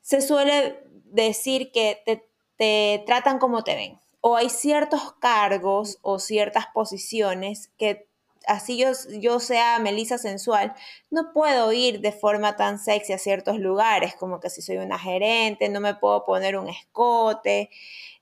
se 0.00 0.20
suele 0.22 0.82
decir 1.04 1.70
que 1.70 2.02
te, 2.04 2.28
te 2.56 3.04
tratan 3.06 3.38
como 3.38 3.62
te 3.62 3.76
ven. 3.76 4.00
O 4.20 4.34
hay 4.34 4.50
ciertos 4.50 5.12
cargos 5.20 5.98
o 6.02 6.18
ciertas 6.18 6.66
posiciones 6.74 7.70
que 7.78 8.08
así 8.46 8.78
yo, 8.78 8.90
yo 9.20 9.40
sea 9.40 9.78
Melissa 9.78 10.18
sensual, 10.18 10.74
no 11.10 11.32
puedo 11.32 11.72
ir 11.72 12.00
de 12.00 12.12
forma 12.12 12.56
tan 12.56 12.78
sexy 12.78 13.12
a 13.12 13.18
ciertos 13.18 13.58
lugares, 13.58 14.14
como 14.14 14.40
que 14.40 14.50
si 14.50 14.62
soy 14.62 14.78
una 14.78 14.98
gerente, 14.98 15.68
no 15.68 15.80
me 15.80 15.94
puedo 15.94 16.24
poner 16.24 16.56
un 16.56 16.68
escote, 16.68 17.70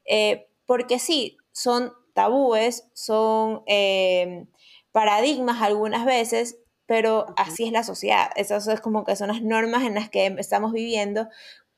eh, 0.04 0.48
porque 0.66 0.98
sí, 0.98 1.36
son 1.52 1.92
tabúes, 2.14 2.88
son 2.94 3.62
eh, 3.66 4.46
paradigmas 4.92 5.62
algunas 5.62 6.04
veces, 6.04 6.58
pero 6.86 7.26
así 7.36 7.64
es 7.64 7.72
la 7.72 7.82
sociedad. 7.82 8.30
Esas 8.36 8.66
es 8.68 8.80
como 8.80 9.04
que 9.04 9.16
son 9.16 9.28
las 9.28 9.42
normas 9.42 9.84
en 9.84 9.94
las 9.94 10.10
que 10.10 10.26
estamos 10.38 10.72
viviendo. 10.72 11.28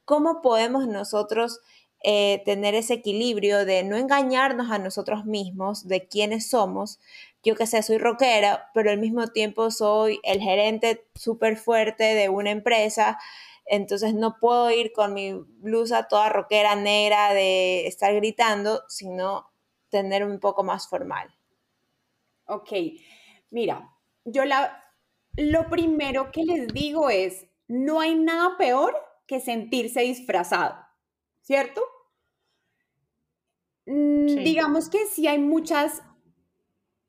¿Cómo 0.05 0.43
podemos 0.43 0.87
nosotros 0.87 1.61
eh, 2.03 2.43
tener 2.45 2.75
ese 2.75 2.95
equilibrio 2.95 3.65
de 3.65 3.83
no 3.83 3.97
engañarnos 3.97 4.71
a 4.71 4.79
nosotros 4.79 5.25
mismos 5.25 5.89
de 5.89 6.07
quiénes 6.07 6.51
somos? 6.51 7.01
Yo 7.47 7.55
que 7.55 7.69
sé, 7.69 7.81
soy 7.85 7.99
rockera, 7.99 8.73
pero 8.75 8.91
al 8.91 8.99
mismo 8.99 9.29
tiempo 9.29 9.71
soy 9.71 10.19
el 10.25 10.41
gerente 10.41 11.07
súper 11.15 11.57
fuerte 11.57 12.03
de 12.03 12.29
una 12.29 12.51
empresa. 12.51 13.21
Entonces 13.67 14.15
no 14.15 14.41
puedo 14.41 14.69
ir 14.73 14.93
con 14.93 15.15
mi 15.15 15.33
blusa 15.33 16.09
toda 16.09 16.29
rockera 16.29 16.75
negra 16.75 17.33
de 17.35 17.87
estar 17.87 18.13
gritando, 18.17 18.83
sino 18.89 19.49
tener 19.91 20.25
un 20.25 20.41
poco 20.41 20.65
más 20.65 20.89
formal. 20.89 21.33
Ok, 22.47 22.73
mira, 23.51 23.93
yo 24.25 24.45
la, 24.45 24.85
lo 25.37 25.71
primero 25.71 26.33
que 26.33 26.43
les 26.43 26.67
digo 26.67 27.11
es, 27.11 27.47
no 27.69 28.01
hay 28.01 28.17
nada 28.17 28.57
peor 28.59 28.93
que 29.29 29.39
sentirse 29.39 30.01
disfrazado, 30.01 30.77
¿cierto? 31.43 31.81
Digamos 33.85 34.91
que 34.91 35.07
sí 35.07 35.29
hay 35.29 35.39
muchas, 35.39 36.03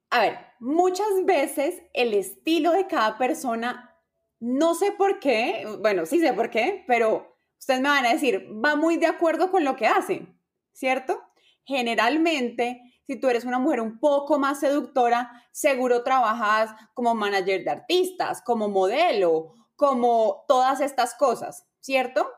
a 0.10 0.22
ver, 0.22 0.38
muchas 0.60 1.08
veces 1.26 1.82
el 1.94 2.14
estilo 2.14 2.72
de 2.72 2.88
cada 2.88 3.18
persona, 3.18 3.96
no 4.40 4.76
sé 4.76 4.92
por 4.92 5.20
qué, 5.20 5.66
bueno, 5.80 6.06
sí 6.06 6.20
sé 6.20 6.34
por 6.34 6.50
qué, 6.50 6.84
pero 6.88 7.38
ustedes 7.60 7.82
me 7.82 7.90
van 7.90 8.06
a 8.06 8.14
decir, 8.14 8.48
va 8.64 8.76
muy 8.76 8.98
de 8.98 9.08
acuerdo 9.08 9.52
con 9.52 9.64
lo 9.64 9.76
que 9.76 9.88
hacen, 9.88 10.40
¿cierto? 10.74 11.22
Generalmente 11.66 12.82
si 13.08 13.16
tú 13.16 13.30
eres 13.30 13.46
una 13.46 13.58
mujer 13.58 13.80
un 13.80 14.00
poco 14.00 14.38
más 14.38 14.60
seductora, 14.60 15.32
seguro 15.54 16.04
trabajas 16.04 16.72
como 16.94 17.16
manager 17.16 17.64
de 17.64 17.72
artistas, 17.72 18.42
como 18.42 18.68
modelo, 18.68 19.54
como 19.78 20.44
todas 20.48 20.82
estas 20.82 21.16
cosas, 21.16 21.66
¿cierto? 21.80 22.30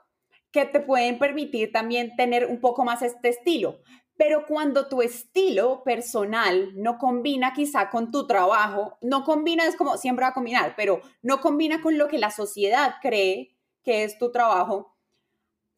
Que 0.52 0.66
te 0.66 0.80
pueden 0.80 1.18
permitir 1.18 1.72
también 1.72 2.16
tener 2.16 2.46
un 2.46 2.62
poco 2.62 2.86
más 2.86 3.02
este 3.02 3.30
estilo. 3.30 3.80
Pero 4.20 4.46
cuando 4.46 4.90
tu 4.90 5.02
estilo 5.02 5.82
personal 5.86 6.74
no 6.76 6.98
combina 6.98 7.54
quizá 7.54 7.90
con 7.90 8.12
tu 8.12 8.28
trabajo, 8.28 8.98
no 9.00 9.24
combina, 9.24 9.66
es 9.66 9.78
como 9.78 9.96
siempre 9.96 10.24
va 10.24 10.32
a 10.32 10.34
combinar, 10.34 10.74
pero 10.76 11.00
no 11.22 11.40
combina 11.40 11.82
con 11.82 11.98
lo 11.98 12.10
que 12.10 12.18
la 12.18 12.30
sociedad 12.30 12.96
cree 13.02 13.56
que 13.82 14.04
es 14.04 14.18
tu 14.18 14.30
trabajo, 14.30 14.94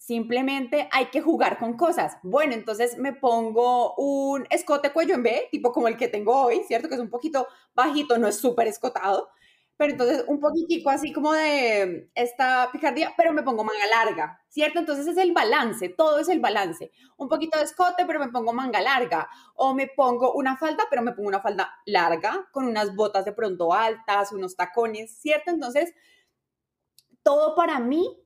Simplemente 0.01 0.89
hay 0.91 1.12
que 1.12 1.21
jugar 1.21 1.60
con 1.60 1.77
cosas. 1.77 2.17
Bueno, 2.23 2.56
entonces 2.56 2.97
me 2.97 3.13
pongo 3.13 3.93
un 3.97 4.47
escote 4.49 4.91
cuello 4.91 5.13
en 5.13 5.21
B, 5.21 5.47
tipo 5.51 5.71
como 5.71 5.88
el 5.88 5.95
que 5.95 6.08
tengo 6.08 6.41
hoy, 6.41 6.63
¿cierto? 6.67 6.89
Que 6.89 6.95
es 6.95 6.99
un 6.99 7.12
poquito 7.12 7.47
bajito, 7.75 8.17
no 8.17 8.27
es 8.27 8.36
súper 8.36 8.67
escotado, 8.67 9.30
pero 9.81 9.93
entonces 9.93 10.23
un 10.27 10.39
poquitico 10.39 10.91
así 10.91 11.11
como 11.11 11.33
de 11.33 12.11
esta 12.13 12.69
picardía, 12.71 13.15
pero 13.17 13.33
me 13.33 13.41
pongo 13.41 13.63
manga 13.63 13.87
larga, 13.87 14.39
¿cierto? 14.47 14.77
Entonces 14.77 15.07
es 15.07 15.17
el 15.17 15.31
balance, 15.31 15.89
todo 15.89 16.19
es 16.19 16.29
el 16.29 16.39
balance. 16.39 16.91
Un 17.17 17.27
poquito 17.27 17.57
de 17.57 17.65
escote, 17.65 18.05
pero 18.05 18.19
me 18.19 18.29
pongo 18.29 18.53
manga 18.53 18.79
larga. 18.79 19.27
O 19.55 19.73
me 19.73 19.87
pongo 19.87 20.33
una 20.33 20.55
falda, 20.55 20.83
pero 20.87 21.01
me 21.01 21.13
pongo 21.13 21.29
una 21.29 21.41
falda 21.41 21.73
larga, 21.87 22.47
con 22.51 22.67
unas 22.67 22.95
botas 22.95 23.25
de 23.25 23.31
pronto 23.31 23.73
altas, 23.73 24.31
unos 24.31 24.55
tacones, 24.55 25.17
¿cierto? 25.19 25.49
Entonces, 25.49 25.91
todo 27.23 27.55
para 27.55 27.79
mí 27.79 28.23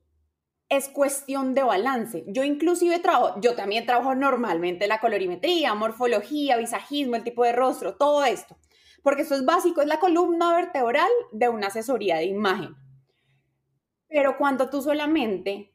es 0.68 0.90
cuestión 0.90 1.54
de 1.54 1.64
balance. 1.64 2.26
Yo 2.28 2.44
inclusive 2.44 3.00
trabajo, 3.00 3.40
yo 3.40 3.56
también 3.56 3.86
trabajo 3.86 4.14
normalmente 4.14 4.88
la 4.88 5.00
colorimetría, 5.00 5.74
morfología, 5.74 6.58
visajismo, 6.58 7.16
el 7.16 7.24
tipo 7.24 7.46
de 7.46 7.54
rostro, 7.54 7.96
todo 7.96 8.26
esto, 8.26 8.58
porque 9.06 9.22
eso 9.22 9.36
es 9.36 9.46
básico, 9.46 9.84
es 9.84 9.88
la 9.88 10.00
columna 10.00 10.56
vertebral 10.56 11.12
de 11.32 11.48
una 11.48 11.68
asesoría 11.68 12.16
de 12.16 12.26
imagen. 12.26 12.76
Pero 14.08 14.36
cuando 14.36 14.68
tú 14.72 14.82
solamente 14.82 15.72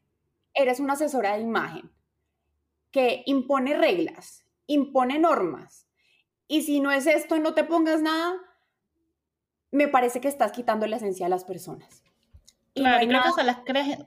eres 0.52 0.80
una 0.80 0.94
asesora 0.94 1.36
de 1.36 1.42
imagen 1.42 1.92
que 2.90 3.22
impone 3.26 3.78
reglas, 3.78 4.44
impone 4.66 5.20
normas, 5.20 5.86
y 6.48 6.62
si 6.62 6.80
no 6.80 6.90
es 6.90 7.06
esto, 7.06 7.38
no 7.38 7.54
te 7.54 7.62
pongas 7.62 8.02
nada, 8.02 8.34
me 9.70 9.86
parece 9.86 10.20
que 10.20 10.26
estás 10.26 10.50
quitando 10.50 10.88
la 10.88 10.96
esencia 10.96 11.26
de 11.26 11.30
las 11.30 11.44
personas. 11.44 12.02
Y 12.74 12.80
claro, 12.80 13.06
creo 13.06 13.22
que 13.22 13.30
se 13.30 13.44
las 13.44 13.58
crees 13.64 13.98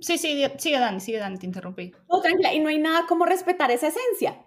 Sí, 0.00 0.18
sí, 0.18 0.40
sigue 0.58 0.78
Dani, 0.78 1.00
sigue 1.00 1.18
Dani, 1.18 1.36
te 1.36 1.46
interrumpí. 1.46 1.92
No, 2.08 2.20
tranquila, 2.20 2.54
y 2.54 2.60
no 2.60 2.68
hay 2.68 2.78
nada 2.78 3.06
como 3.08 3.26
respetar 3.26 3.72
esa 3.72 3.88
esencia. 3.88 4.40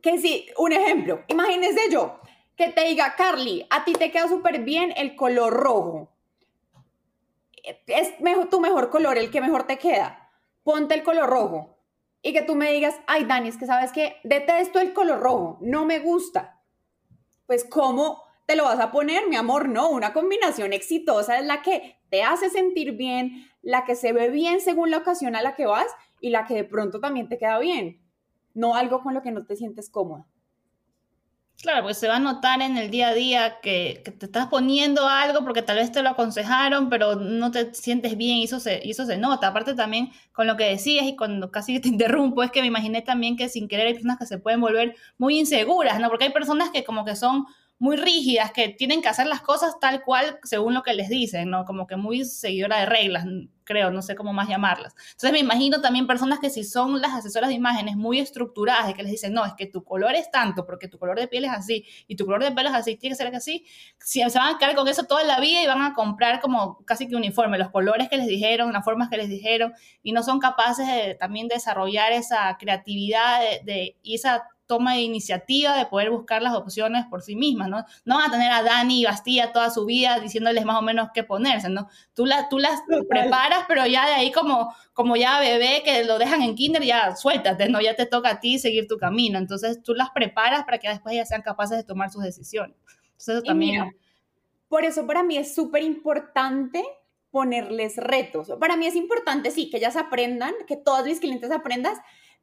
Que 0.00 0.18
si, 0.18 0.46
un 0.56 0.72
ejemplo, 0.72 1.24
imagínese 1.28 1.90
yo, 1.90 2.20
que 2.56 2.68
te 2.68 2.84
diga, 2.84 3.14
Carly, 3.16 3.66
a 3.70 3.84
ti 3.84 3.92
te 3.92 4.10
queda 4.10 4.28
súper 4.28 4.60
bien 4.60 4.92
el 4.96 5.14
color 5.14 5.52
rojo. 5.52 6.12
Es 7.86 8.20
mejor, 8.20 8.48
tu 8.48 8.60
mejor 8.60 8.90
color, 8.90 9.18
el 9.18 9.30
que 9.30 9.40
mejor 9.40 9.66
te 9.66 9.78
queda. 9.78 10.30
Ponte 10.62 10.94
el 10.94 11.02
color 11.02 11.28
rojo. 11.28 11.78
Y 12.22 12.32
que 12.32 12.42
tú 12.42 12.54
me 12.54 12.72
digas, 12.72 12.96
ay, 13.06 13.24
Dani, 13.24 13.48
es 13.48 13.56
que 13.56 13.66
sabes 13.66 13.92
que 13.92 14.16
detesto 14.24 14.80
el 14.80 14.92
color 14.92 15.20
rojo, 15.20 15.58
no 15.60 15.84
me 15.84 15.98
gusta. 15.98 16.60
Pues, 17.46 17.64
¿cómo 17.64 18.22
te 18.46 18.56
lo 18.56 18.64
vas 18.64 18.80
a 18.80 18.90
poner, 18.90 19.28
mi 19.28 19.36
amor? 19.36 19.68
No, 19.68 19.90
una 19.90 20.12
combinación 20.12 20.72
exitosa 20.72 21.38
es 21.38 21.46
la 21.46 21.62
que 21.62 21.98
te 22.10 22.22
hace 22.22 22.50
sentir 22.50 22.92
bien, 22.92 23.48
la 23.62 23.84
que 23.84 23.94
se 23.94 24.12
ve 24.12 24.30
bien 24.30 24.60
según 24.60 24.90
la 24.90 24.98
ocasión 24.98 25.36
a 25.36 25.42
la 25.42 25.54
que 25.54 25.66
vas 25.66 25.88
y 26.20 26.30
la 26.30 26.46
que 26.46 26.54
de 26.54 26.64
pronto 26.64 27.00
también 27.00 27.28
te 27.28 27.38
queda 27.38 27.58
bien, 27.58 28.00
no 28.54 28.74
algo 28.74 29.02
con 29.02 29.14
lo 29.14 29.22
que 29.22 29.32
no 29.32 29.44
te 29.44 29.56
sientes 29.56 29.90
cómoda. 29.90 30.26
Claro, 31.62 31.82
porque 31.82 31.94
se 31.94 32.06
va 32.06 32.16
a 32.16 32.20
notar 32.20 32.60
en 32.60 32.76
el 32.76 32.90
día 32.90 33.08
a 33.08 33.14
día 33.14 33.60
que, 33.60 34.02
te 34.18 34.26
estás 34.26 34.46
poniendo 34.48 35.08
algo 35.08 35.42
porque 35.42 35.62
tal 35.62 35.78
vez 35.78 35.90
te 35.90 36.02
lo 36.02 36.10
aconsejaron, 36.10 36.90
pero 36.90 37.16
no 37.16 37.50
te 37.50 37.72
sientes 37.74 38.16
bien 38.16 38.36
y 38.36 38.44
eso, 38.44 38.60
se, 38.60 38.82
y 38.84 38.90
eso 38.90 39.06
se 39.06 39.16
nota. 39.16 39.48
Aparte 39.48 39.74
también 39.74 40.10
con 40.32 40.46
lo 40.46 40.56
que 40.56 40.64
decías 40.64 41.06
y 41.06 41.16
cuando 41.16 41.50
casi 41.50 41.80
te 41.80 41.88
interrumpo, 41.88 42.42
es 42.42 42.50
que 42.50 42.60
me 42.60 42.66
imaginé 42.66 43.00
también 43.02 43.36
que 43.36 43.48
sin 43.48 43.68
querer 43.68 43.86
hay 43.86 43.94
personas 43.94 44.18
que 44.18 44.26
se 44.26 44.38
pueden 44.38 44.60
volver 44.60 44.96
muy 45.18 45.38
inseguras, 45.38 45.98
¿no? 45.98 46.08
Porque 46.10 46.24
hay 46.24 46.32
personas 46.32 46.70
que 46.70 46.84
como 46.84 47.04
que 47.06 47.16
son 47.16 47.46
muy 47.78 47.96
rígidas, 47.96 48.52
que 48.52 48.70
tienen 48.70 49.02
que 49.02 49.08
hacer 49.08 49.26
las 49.26 49.42
cosas 49.42 49.78
tal 49.80 50.02
cual 50.02 50.38
según 50.44 50.74
lo 50.74 50.82
que 50.82 50.94
les 50.94 51.08
dicen, 51.08 51.50
¿no? 51.50 51.64
Como 51.64 51.86
que 51.86 51.96
muy 51.96 52.24
seguidora 52.24 52.80
de 52.80 52.86
reglas, 52.86 53.26
creo, 53.64 53.90
no 53.90 54.00
sé 54.00 54.14
cómo 54.14 54.32
más 54.32 54.48
llamarlas. 54.48 54.94
Entonces 55.10 55.32
me 55.32 55.40
imagino 55.40 55.82
también 55.82 56.06
personas 56.06 56.38
que 56.38 56.48
si 56.48 56.64
son 56.64 57.02
las 57.02 57.12
asesoras 57.12 57.48
de 57.48 57.54
imágenes 57.54 57.96
muy 57.96 58.18
estructuradas, 58.18 58.86
de 58.86 58.94
que 58.94 59.02
les 59.02 59.12
dicen, 59.12 59.34
no, 59.34 59.44
es 59.44 59.52
que 59.54 59.66
tu 59.66 59.84
color 59.84 60.14
es 60.14 60.30
tanto, 60.30 60.64
porque 60.64 60.88
tu 60.88 60.98
color 60.98 61.18
de 61.18 61.28
piel 61.28 61.44
es 61.44 61.50
así, 61.50 61.84
y 62.06 62.16
tu 62.16 62.24
color 62.24 62.42
de 62.42 62.52
pelo 62.52 62.70
es 62.70 62.74
así, 62.74 62.96
tiene 62.96 63.14
que 63.14 63.22
ser 63.22 63.34
así, 63.34 63.66
si 63.98 64.22
se 64.30 64.38
van 64.38 64.54
a 64.54 64.58
quedar 64.58 64.74
con 64.74 64.88
eso 64.88 65.04
toda 65.04 65.24
la 65.24 65.40
vida 65.40 65.62
y 65.62 65.66
van 65.66 65.82
a 65.82 65.92
comprar 65.92 66.40
como 66.40 66.78
casi 66.86 67.08
que 67.08 67.16
uniforme, 67.16 67.58
los 67.58 67.70
colores 67.70 68.08
que 68.08 68.16
les 68.16 68.28
dijeron, 68.28 68.72
las 68.72 68.84
formas 68.84 69.10
que 69.10 69.18
les 69.18 69.28
dijeron, 69.28 69.74
y 70.02 70.12
no 70.12 70.22
son 70.22 70.38
capaces 70.38 70.86
de 70.86 71.14
también 71.14 71.48
desarrollar 71.48 72.12
esa 72.12 72.56
creatividad 72.58 73.40
de, 73.40 73.60
de, 73.64 73.96
y 74.02 74.14
esa 74.14 74.44
toma 74.66 74.94
de 74.94 75.00
iniciativa 75.00 75.76
de 75.76 75.86
poder 75.86 76.10
buscar 76.10 76.42
las 76.42 76.54
opciones 76.54 77.06
por 77.06 77.22
sí 77.22 77.36
mismas, 77.36 77.68
¿no? 77.68 77.84
No 78.04 78.16
van 78.16 78.28
a 78.28 78.32
tener 78.32 78.52
a 78.52 78.62
Dani 78.62 79.00
y 79.00 79.04
Bastilla 79.04 79.52
toda 79.52 79.70
su 79.70 79.84
vida 79.84 80.18
diciéndoles 80.20 80.64
más 80.64 80.76
o 80.76 80.82
menos 80.82 81.08
qué 81.14 81.22
ponerse, 81.24 81.68
¿no? 81.68 81.88
Tú, 82.14 82.26
la, 82.26 82.48
tú 82.48 82.58
las 82.58 82.80
preparas, 83.08 83.64
pero 83.68 83.86
ya 83.86 84.06
de 84.06 84.14
ahí 84.14 84.32
como, 84.32 84.74
como 84.92 85.16
ya 85.16 85.40
bebé 85.40 85.82
que 85.84 86.04
lo 86.04 86.18
dejan 86.18 86.42
en 86.42 86.54
kinder, 86.54 86.82
ya 86.82 87.14
suéltate, 87.16 87.68
¿no? 87.68 87.80
Ya 87.80 87.94
te 87.94 88.06
toca 88.06 88.30
a 88.30 88.40
ti 88.40 88.58
seguir 88.58 88.86
tu 88.88 88.98
camino. 88.98 89.38
Entonces 89.38 89.82
tú 89.82 89.94
las 89.94 90.10
preparas 90.10 90.64
para 90.64 90.78
que 90.78 90.88
después 90.88 91.14
ellas 91.14 91.28
sean 91.28 91.42
capaces 91.42 91.76
de 91.76 91.84
tomar 91.84 92.10
sus 92.10 92.22
decisiones. 92.22 92.76
Entonces 93.12 93.44
también... 93.44 93.96
por 94.68 94.84
eso 94.84 95.06
para 95.06 95.22
mí 95.22 95.36
es 95.36 95.54
súper 95.54 95.82
importante 95.82 96.84
ponerles 97.30 97.98
retos. 97.98 98.50
Para 98.58 98.76
mí 98.76 98.86
es 98.86 98.96
importante, 98.96 99.50
sí, 99.50 99.68
que 99.68 99.76
ellas 99.76 99.96
aprendan, 99.96 100.54
que 100.66 100.76
todas 100.76 101.04
mis 101.04 101.20
clientes 101.20 101.50
aprendan, 101.50 101.94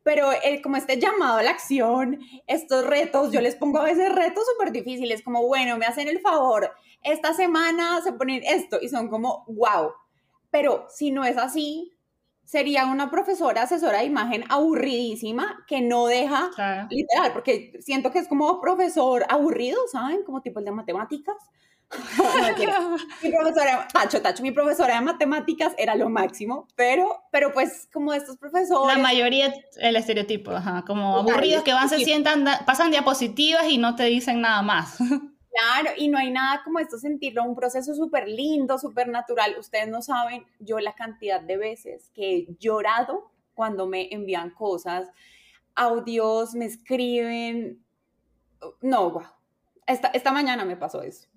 pero 0.04 0.32
el, 0.44 0.62
como 0.62 0.78
este 0.78 1.00
llamado 1.00 1.38
a 1.38 1.44
la 1.44 1.52
acción, 1.52 2.20
estos 2.48 2.86
retos, 2.86 3.32
yo 3.32 3.42
les 3.42 3.56
pongo 3.56 3.80
a 3.80 3.86
veces 3.86 4.14
retos 4.14 4.44
súper 4.54 4.72
difíciles, 4.72 5.24
como, 5.24 5.46
bueno, 5.48 5.78
me 5.78 5.86
hacen 5.86 6.08
el 6.08 6.20
favor, 6.20 6.72
esta 7.02 7.34
semana 7.34 8.02
se 8.02 8.14
ponen 8.14 8.44
esto 8.46 8.78
y 8.82 8.90
son 8.90 9.10
como, 9.10 9.46
wow. 9.48 9.92
Pero 10.52 10.86
si 10.90 11.12
no 11.12 11.26
es 11.26 11.38
así, 11.38 11.94
sería 12.44 12.86
una 12.86 13.10
profesora 13.10 13.64
asesora 13.64 14.00
de 14.00 14.06
imagen 14.06 14.44
aburridísima 14.50 15.64
que 15.68 15.82
no 15.82 16.08
deja, 16.08 16.50
literal, 16.90 17.34
porque 17.34 17.74
siento 17.80 18.12
que 18.12 18.20
es 18.20 18.28
como 18.28 18.60
profesor 18.62 19.26
aburrido, 19.30 19.80
¿saben? 19.92 20.24
Como 20.24 20.42
tipo 20.42 20.60
el 20.60 20.66
de 20.66 20.72
matemáticas. 20.72 21.36
mi 23.24 23.32
profesora, 23.32 23.88
tacho, 23.92 24.22
tacho, 24.22 24.44
mi 24.44 24.52
profesora 24.52 24.96
de 24.96 25.02
matemáticas 25.02 25.74
era 25.78 25.96
lo 25.96 26.10
máximo, 26.10 26.68
pero, 26.76 27.24
pero 27.32 27.52
pues 27.54 27.88
como 27.92 28.14
estos 28.14 28.38
profesores... 28.38 28.96
La 28.96 29.02
mayoría, 29.02 29.54
el 29.78 29.96
estereotipo, 29.96 30.52
ajá, 30.52 30.84
como 30.86 31.18
aburridos 31.18 31.64
que 31.64 31.74
van, 31.74 31.90
se 31.90 32.00
sientan, 32.00 32.46
pasan 32.66 32.92
diapositivas 32.92 33.68
y 33.68 33.78
no 33.78 33.96
te 33.96 34.06
dicen 34.06 34.42
nada 34.42 34.62
más. 34.62 34.98
Claro, 35.54 35.92
y 35.98 36.08
no 36.08 36.18
hay 36.18 36.32
nada 36.32 36.64
como 36.64 36.80
esto 36.80 36.98
sentirlo, 36.98 37.44
un 37.44 37.56
proceso 37.56 37.94
súper 37.94 38.28
lindo, 38.28 38.80
súper 38.80 39.08
natural. 39.08 39.56
Ustedes 39.60 39.88
no 39.88 40.02
saben 40.02 40.48
yo 40.58 40.80
la 40.80 40.96
cantidad 40.96 41.40
de 41.40 41.58
veces 41.58 42.10
que 42.16 42.38
he 42.38 42.48
llorado 42.58 43.32
cuando 43.54 43.86
me 43.86 44.12
envían 44.12 44.50
cosas, 44.50 45.10
audios, 45.76 46.56
me 46.56 46.66
escriben. 46.66 47.86
No, 48.82 49.12
wow. 49.12 49.24
Esta, 49.86 50.08
esta 50.08 50.32
mañana 50.32 50.66
me 50.66 50.76
pasó 50.76 51.04
eso. 51.04 51.28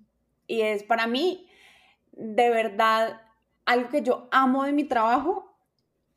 Y 0.47 0.61
es 0.61 0.83
para 0.83 1.07
mí, 1.07 1.49
de 2.13 2.49
verdad, 2.49 3.21
algo 3.65 3.89
que 3.89 4.01
yo 4.01 4.27
amo 4.31 4.63
de 4.63 4.71
mi 4.71 4.85
trabajo 4.85 5.57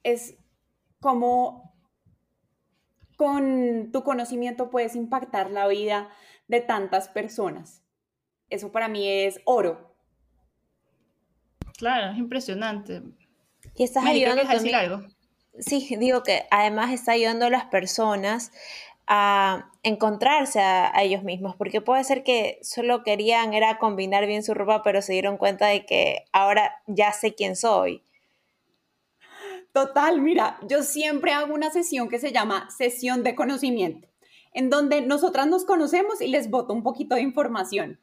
es 0.03 0.37
cómo 1.01 1.75
con 3.17 3.91
tu 3.93 4.03
conocimiento 4.03 4.71
puedes 4.71 4.97
impactar 4.97 5.51
la 5.51 5.67
vida 5.67 6.09
de 6.49 6.61
tantas 6.61 7.09
personas. 7.09 7.83
Eso 8.49 8.73
para 8.73 8.89
mí 8.89 9.07
es 9.07 9.41
oro. 9.45 9.95
Claro, 11.77 12.13
es 12.13 12.19
impresionante. 12.19 13.03
Y 13.75 13.85
estás 13.85 14.05
ayudando 14.05 14.43
también, 14.43 14.75
algo. 14.75 15.07
Sí, 15.59 15.97
digo 15.99 16.23
que 16.23 16.47
además 16.51 16.93
está 16.93 17.13
ayudando 17.13 17.47
a 17.47 17.51
las 17.51 17.67
personas 17.67 18.53
a 19.13 19.73
encontrarse 19.83 20.61
a, 20.61 21.03
ellos 21.03 21.25
mismos, 21.25 21.57
porque 21.57 21.81
puede 21.81 22.05
ser 22.05 22.23
que 22.23 22.61
solo 22.63 23.03
querían 23.03 23.55
era 23.55 23.79
combinar 23.79 24.25
bien 24.27 24.45
su 24.45 24.55
ropa, 24.55 24.85
pero 24.85 25.03
se 25.03 25.15
dieron 25.15 25.37
cuenta 25.37 25.67
de 25.67 25.85
que 25.85 26.27
ahora 26.33 26.81
ya 26.87 27.13
sé 27.13 27.35
quién 27.35 27.57
soy. 27.57 28.05
Total, 29.73 30.21
mira, 30.21 30.61
yo 30.69 30.85
siempre 30.85 31.33
hago 31.33 31.53
una 31.53 31.71
sesión 31.71 32.09
que 32.09 32.21
se 32.21 32.31
llama 32.31 32.71
sesión 32.71 33.25
de 33.25 33.35
conocimiento, 33.35 34.09
en 34.53 34.71
donde 34.71 35.01
nosotras 35.01 35.49
nos 35.49 35.65
conocemos 35.65 36.21
y 36.21 36.29
les 36.29 36.49
voto 36.49 36.73
un 36.73 36.85
poquito 36.85 37.17
de 37.17 37.23
información 37.23 37.99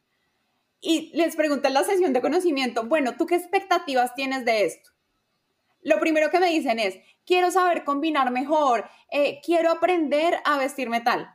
y 0.82 1.12
les 1.16 1.38
pregunté 1.38 1.70
en 1.70 1.74
la 1.74 1.86
sesión 1.86 2.12
de 2.12 2.22
conocimiento, 2.22 2.86
bueno, 2.86 3.16
¿tú 3.18 3.26
qué 3.26 3.36
expectativas 3.36 4.14
tienes 4.14 4.44
de 4.44 4.66
esto? 4.66 4.92
Lo 5.88 6.02
primero 6.02 6.30
que 6.30 6.42
me 6.42 6.50
dicen 6.50 6.80
es, 6.80 7.00
quiero 7.26 7.50
saber 7.50 7.86
combinar 7.86 8.30
mejor, 8.30 8.90
eh, 9.10 9.40
quiero 9.42 9.72
aprender 9.72 10.38
a 10.44 10.58
vestirme 10.58 11.00
tal. 11.00 11.34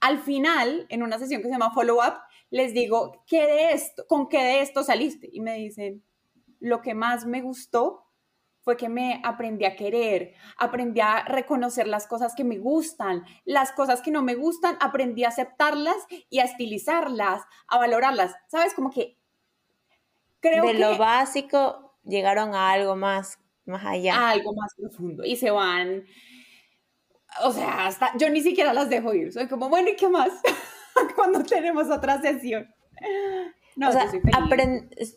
Al 0.00 0.18
final, 0.18 0.84
en 0.90 1.02
una 1.02 1.18
sesión 1.18 1.40
que 1.40 1.48
se 1.48 1.54
llama 1.54 1.72
Follow 1.72 1.96
Up, 1.96 2.18
les 2.50 2.74
digo, 2.74 3.24
¿qué 3.26 3.46
de 3.46 3.72
esto, 3.72 4.06
¿con 4.06 4.28
qué 4.28 4.42
de 4.42 4.60
esto 4.60 4.82
saliste? 4.82 5.30
Y 5.32 5.40
me 5.40 5.54
dicen, 5.54 6.04
lo 6.58 6.82
que 6.82 6.92
más 6.92 7.24
me 7.24 7.40
gustó 7.40 8.04
fue 8.60 8.76
que 8.76 8.90
me 8.90 9.22
aprendí 9.24 9.64
a 9.64 9.76
querer, 9.76 10.34
aprendí 10.58 11.00
a 11.00 11.24
reconocer 11.24 11.88
las 11.88 12.06
cosas 12.06 12.34
que 12.34 12.44
me 12.44 12.58
gustan, 12.58 13.24
las 13.46 13.72
cosas 13.72 14.02
que 14.02 14.10
no 14.10 14.22
me 14.22 14.34
gustan, 14.34 14.76
aprendí 14.82 15.24
a 15.24 15.28
aceptarlas 15.28 15.96
y 16.28 16.40
a 16.40 16.44
estilizarlas, 16.44 17.44
a 17.66 17.78
valorarlas. 17.78 18.34
¿Sabes? 18.48 18.74
Como 18.74 18.90
que 18.90 19.16
creo 20.40 20.66
de 20.66 20.74
lo 20.74 20.98
básico 20.98 21.90
llegaron 22.04 22.54
a 22.54 22.72
algo 22.72 22.96
más, 22.96 23.39
más 23.64 23.84
allá. 23.84 24.16
A 24.16 24.30
algo 24.30 24.54
más 24.54 24.74
profundo 24.74 25.24
y 25.24 25.36
se 25.36 25.50
van. 25.50 26.04
O 27.42 27.52
sea, 27.52 27.86
hasta 27.86 28.16
yo 28.18 28.28
ni 28.28 28.40
siquiera 28.40 28.72
las 28.72 28.90
dejo 28.90 29.14
ir. 29.14 29.32
Soy 29.32 29.48
como, 29.48 29.68
bueno, 29.68 29.90
¿y 29.90 29.96
qué 29.96 30.08
más? 30.08 30.30
Cuando 31.16 31.42
tenemos 31.42 31.88
otra 31.90 32.20
sesión 32.20 32.68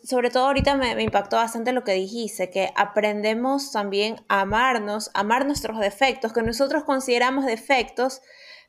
sobre 0.04 0.30
todo 0.30 0.46
ahorita 0.46 0.76
me, 0.76 1.02
impactó 1.02 1.36
bastante 1.36 1.72
lo 1.72 1.84
que 1.84 1.92
dijiste, 1.92 2.50
que 2.50 2.70
aprendemos 2.76 3.72
también 3.72 4.16
a 4.28 4.42
amarnos, 4.42 5.10
amar 5.14 5.46
nuestros 5.46 5.78
defectos, 5.80 6.32
que 6.32 6.42
nosotros 6.42 6.84
consideramos 6.84 7.44
defectos, 7.44 8.22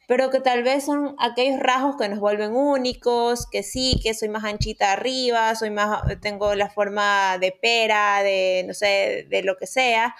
pero 0.07 0.29
que 0.29 0.39
tal 0.39 0.63
vez 0.63 0.85
son 0.85 1.15
aquellos 1.19 1.59
rasgos 1.59 1.97
que 1.97 2.09
nos 2.09 2.19
vuelven 2.19 2.55
únicos, 2.55 3.47
que 3.47 3.63
sí, 3.63 3.99
que 4.03 4.13
soy 4.13 4.29
más 4.29 4.43
anchita 4.43 4.91
arriba, 4.91 5.55
soy 5.55 5.71
más, 5.71 6.03
tengo 6.21 6.55
la 6.55 6.69
forma 6.69 7.37
de 7.39 7.51
pera, 7.51 8.21
de, 8.23 8.63
no 8.67 8.73
sé, 8.73 9.25
de 9.29 9.43
lo 9.43 9.57
que 9.57 9.67
sea, 9.67 10.15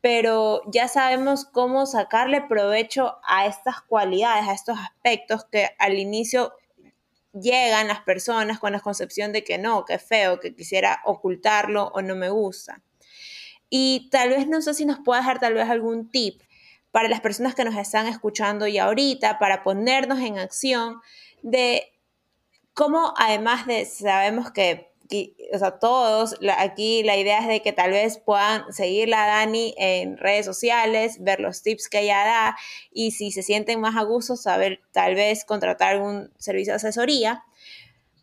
pero 0.00 0.62
ya 0.70 0.88
sabemos 0.88 1.44
cómo 1.44 1.86
sacarle 1.86 2.42
provecho 2.42 3.18
a 3.26 3.46
estas 3.46 3.80
cualidades, 3.80 4.46
a 4.48 4.52
estos 4.52 4.78
aspectos 4.78 5.44
que 5.50 5.70
al 5.78 5.98
inicio 5.98 6.52
llegan 7.32 7.88
las 7.88 8.00
personas 8.00 8.58
con 8.58 8.72
la 8.72 8.80
concepción 8.80 9.32
de 9.32 9.44
que 9.44 9.58
no, 9.58 9.84
que 9.84 9.94
es 9.94 10.02
feo, 10.02 10.40
que 10.40 10.54
quisiera 10.54 11.00
ocultarlo 11.04 11.90
o 11.94 12.02
no 12.02 12.16
me 12.16 12.28
gusta. 12.28 12.82
Y 13.68 14.08
tal 14.10 14.30
vez 14.30 14.46
no 14.46 14.62
sé 14.62 14.74
si 14.74 14.84
nos 14.84 15.00
puedas 15.00 15.26
dar 15.26 15.40
tal 15.40 15.54
vez 15.54 15.68
algún 15.68 16.10
tip 16.10 16.40
para 16.96 17.10
las 17.10 17.20
personas 17.20 17.54
que 17.54 17.62
nos 17.62 17.76
están 17.76 18.06
escuchando 18.06 18.66
y 18.66 18.78
ahorita, 18.78 19.38
para 19.38 19.62
ponernos 19.62 20.18
en 20.20 20.38
acción 20.38 21.02
de 21.42 21.92
cómo 22.72 23.12
además 23.18 23.66
de, 23.66 23.84
sabemos 23.84 24.50
que 24.50 24.94
o 25.52 25.58
sea, 25.58 25.78
todos, 25.78 26.36
aquí 26.56 27.02
la 27.02 27.18
idea 27.18 27.40
es 27.40 27.48
de 27.48 27.60
que 27.60 27.74
tal 27.74 27.90
vez 27.90 28.16
puedan 28.16 28.72
seguir 28.72 29.14
a 29.14 29.26
Dani 29.26 29.74
en 29.76 30.16
redes 30.16 30.46
sociales, 30.46 31.22
ver 31.22 31.38
los 31.38 31.62
tips 31.62 31.90
que 31.90 32.00
ella 32.00 32.24
da 32.24 32.56
y 32.90 33.10
si 33.10 33.30
se 33.30 33.42
sienten 33.42 33.78
más 33.78 33.94
a 33.96 34.02
gusto, 34.02 34.34
saber 34.34 34.80
tal 34.92 35.16
vez 35.16 35.44
contratar 35.44 35.96
algún 35.96 36.32
servicio 36.38 36.72
de 36.72 36.76
asesoría. 36.76 37.44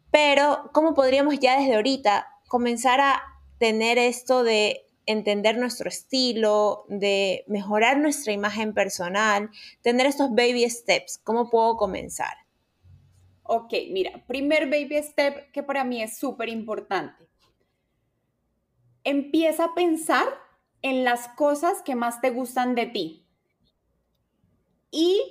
Pero, 0.09 0.71
¿cómo 0.73 0.95
podríamos 0.95 1.37
ya 1.37 1.59
desde 1.59 1.75
ahorita 1.75 2.27
comenzar 2.47 3.01
a 3.01 3.21
tener 3.59 3.99
esto 3.99 4.43
de 4.43 4.82
entender 5.05 5.57
nuestro 5.57 5.89
estilo, 5.89 6.85
de 6.87 7.43
mejorar 7.47 7.97
nuestra 7.97 8.33
imagen 8.33 8.73
personal, 8.73 9.49
tener 9.81 10.05
estos 10.05 10.29
baby 10.31 10.69
steps? 10.69 11.19
¿Cómo 11.23 11.49
puedo 11.49 11.77
comenzar? 11.77 12.33
Ok, 13.43 13.73
mira, 13.91 14.23
primer 14.25 14.65
baby 14.65 15.01
step 15.03 15.51
que 15.51 15.63
para 15.63 15.83
mí 15.83 16.01
es 16.01 16.17
súper 16.17 16.49
importante. 16.49 17.27
Empieza 19.03 19.65
a 19.65 19.75
pensar 19.75 20.25
en 20.81 21.03
las 21.03 21.27
cosas 21.29 21.81
que 21.81 21.95
más 21.95 22.21
te 22.21 22.29
gustan 22.29 22.75
de 22.75 22.85
ti 22.85 23.27
y 24.91 25.21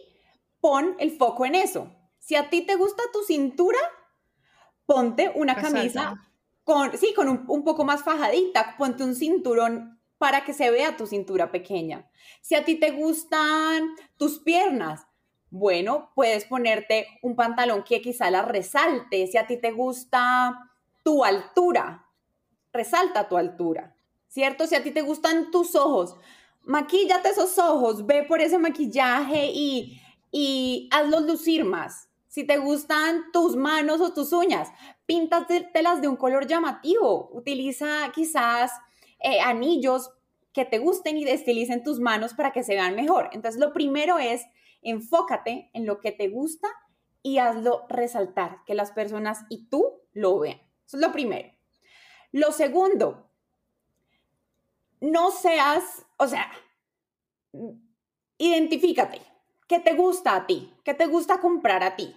pon 0.61 0.97
el 0.99 1.11
foco 1.11 1.47
en 1.47 1.55
eso. 1.55 1.91
Si 2.19 2.37
a 2.37 2.51
ti 2.51 2.63
te 2.63 2.75
gusta 2.75 3.03
tu 3.13 3.23
cintura, 3.23 3.79
ponte 4.87 5.33
una 5.35 5.57
camisa 5.57 6.32
con, 6.65 6.97
sí, 6.97 7.13
con 7.15 7.29
un, 7.29 7.45
un 7.49 7.65
poco 7.65 7.85
más 7.85 8.03
fajadita, 8.03 8.77
ponte 8.77 9.05
un 9.05 9.15
cinturón 9.15 10.01
para 10.19 10.45
que 10.45 10.53
se 10.53 10.71
vea 10.71 10.97
tu 10.97 11.07
cintura 11.07 11.51
pequeña. 11.51 12.09
Si 12.41 12.55
a 12.55 12.65
ti 12.65 12.77
te 12.77 12.93
gustan 12.93 13.95
tus 14.17 14.39
piernas, 14.39 15.07
bueno, 15.51 16.13
puedes 16.15 16.47
ponerte 16.47 17.07
un 17.21 17.37
pantalón 17.37 17.83
que 17.83 18.01
quizá 18.01 18.31
la 18.31 18.43
resalte. 18.43 19.27
Si 19.27 19.37
a 19.37 19.47
ti 19.47 19.59
te 19.59 19.71
gusta 19.73 20.71
tu 21.03 21.25
altura, 21.25 22.07
resalta 22.73 23.29
tu 23.29 23.37
altura, 23.37 23.95
¿cierto? 24.29 24.67
Si 24.67 24.75
a 24.75 24.83
ti 24.83 24.93
te 24.93 25.03
gustan 25.03 25.51
tus 25.51 25.75
ojos, 25.75 26.17
maquíllate 26.63 27.29
esos 27.29 27.59
ojos, 27.59 28.07
ve 28.07 28.23
por 28.23 28.41
ese 28.41 28.59
maquillaje 28.59 29.51
y, 29.53 30.01
y 30.31 30.89
hazlos 30.91 31.23
lucir 31.25 31.65
más. 31.65 32.09
Si 32.33 32.45
te 32.45 32.57
gustan 32.57 33.31
tus 33.31 33.57
manos 33.57 34.01
o 34.01 34.15
tus 34.15 34.33
uñas, 34.33 34.71
píntatelas 35.05 36.01
de 36.01 36.09
un 36.09 36.17
color 36.17 36.47
llamativo. 36.47 37.29
Utiliza 37.31 38.11
quizás 38.15 38.73
eh, 39.19 39.39
anillos 39.43 40.11
que 40.55 40.65
te 40.65 40.79
gusten 40.79 41.19
y 41.19 41.25
estilicen 41.29 41.83
tus 41.83 42.01
manos 42.01 42.33
para 42.33 42.51
que 42.51 42.65
se 42.65 42.73
vean 42.73 42.97
mejor. 42.97 43.29
Entonces, 43.33 43.61
lo 43.61 43.75
primero 43.75 44.19
es 44.19 44.47
Enfócate 44.81 45.69
en 45.75 45.85
lo 45.85 46.01
que 46.01 46.11
te 46.11 46.29
gusta 46.29 46.69
y 47.23 47.37
hazlo 47.37 47.85
resaltar, 47.91 48.65
que 48.65 48.75
las 48.75 48.93
personas 48.93 49.45
y 49.51 49.67
tú 49.69 50.01
lo 50.15 50.39
vean. 50.39 50.59
Eso 50.87 50.97
es 50.97 51.03
lo 51.03 51.13
primero. 51.13 51.53
Lo 52.33 52.51
segundo, 52.51 53.31
no 55.03 55.33
seas, 55.33 56.07
o 56.17 56.27
sea, 56.27 56.51
identifícate. 58.39 59.21
¿Qué 59.69 59.81
te 59.81 59.93
gusta 59.93 60.35
a 60.35 60.47
ti? 60.47 60.73
¿Qué 60.83 60.95
te 60.95 61.07
gusta 61.07 61.39
comprar 61.39 61.83
a 61.83 61.95
ti? 61.95 62.17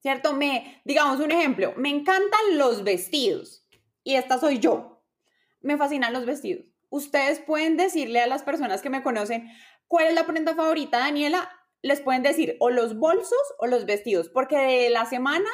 ¿Cierto? 0.00 0.32
Me, 0.32 0.80
digamos 0.84 1.20
un 1.20 1.30
ejemplo, 1.30 1.74
me 1.76 1.90
encantan 1.90 2.58
los 2.58 2.84
vestidos 2.84 3.66
y 4.02 4.14
esta 4.16 4.38
soy 4.38 4.58
yo. 4.58 5.02
Me 5.60 5.76
fascinan 5.76 6.12
los 6.12 6.26
vestidos. 6.26 6.64
Ustedes 6.88 7.38
pueden 7.40 7.76
decirle 7.76 8.20
a 8.20 8.26
las 8.26 8.42
personas 8.42 8.82
que 8.82 8.90
me 8.90 9.02
conocen, 9.02 9.50
¿cuál 9.86 10.08
es 10.08 10.14
la 10.14 10.26
prenda 10.26 10.54
favorita, 10.54 10.98
Daniela? 10.98 11.48
les 11.82 12.00
pueden 12.00 12.22
decir 12.22 12.56
o 12.60 12.70
los 12.70 12.98
bolsos 12.98 13.38
o 13.58 13.66
los 13.66 13.86
vestidos, 13.86 14.28
porque 14.28 14.56
de 14.56 14.90
la 14.90 15.06
semana 15.06 15.48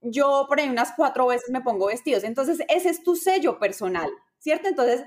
yo 0.00 0.46
por 0.48 0.60
ahí 0.60 0.68
unas 0.68 0.92
cuatro 0.96 1.26
veces 1.26 1.50
me 1.50 1.62
pongo 1.62 1.86
vestidos. 1.86 2.24
Entonces, 2.24 2.60
ese 2.68 2.90
es 2.90 3.02
tu 3.02 3.16
sello 3.16 3.58
personal, 3.58 4.10
¿cierto? 4.38 4.68
Entonces, 4.68 5.04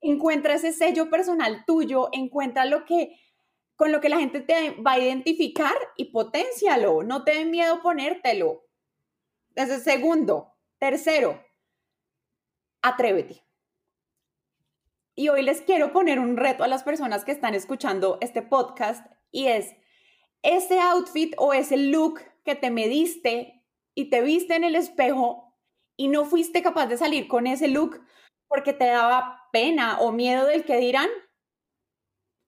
encuentra 0.00 0.54
ese 0.54 0.72
sello 0.72 1.10
personal 1.10 1.64
tuyo, 1.66 2.08
encuentra 2.12 2.64
lo 2.64 2.84
que 2.84 3.18
con 3.82 3.90
lo 3.90 4.00
que 4.00 4.08
la 4.08 4.20
gente 4.20 4.40
te 4.40 4.80
va 4.80 4.92
a 4.92 5.00
identificar 5.00 5.74
y 5.96 6.12
potencialo, 6.12 7.02
no 7.02 7.24
te 7.24 7.34
den 7.34 7.50
miedo 7.50 7.82
ponértelo. 7.82 8.64
Ese 9.56 9.80
segundo, 9.80 10.54
tercero, 10.78 11.44
atrévete. 12.80 13.44
Y 15.16 15.30
hoy 15.30 15.42
les 15.42 15.62
quiero 15.62 15.92
poner 15.92 16.20
un 16.20 16.36
reto 16.36 16.62
a 16.62 16.68
las 16.68 16.84
personas 16.84 17.24
que 17.24 17.32
están 17.32 17.56
escuchando 17.56 18.18
este 18.20 18.40
podcast 18.40 19.04
y 19.32 19.48
es 19.48 19.74
ese 20.42 20.78
outfit 20.78 21.34
o 21.36 21.52
ese 21.52 21.76
look 21.76 22.20
que 22.44 22.54
te 22.54 22.70
mediste 22.70 23.64
y 23.96 24.10
te 24.10 24.20
viste 24.20 24.54
en 24.54 24.62
el 24.62 24.76
espejo 24.76 25.58
y 25.96 26.06
no 26.06 26.24
fuiste 26.24 26.62
capaz 26.62 26.86
de 26.86 26.98
salir 26.98 27.26
con 27.26 27.48
ese 27.48 27.66
look 27.66 28.00
porque 28.46 28.74
te 28.74 28.84
daba 28.84 29.48
pena 29.50 29.98
o 29.98 30.12
miedo 30.12 30.46
del 30.46 30.64
que 30.64 30.76
dirán, 30.76 31.08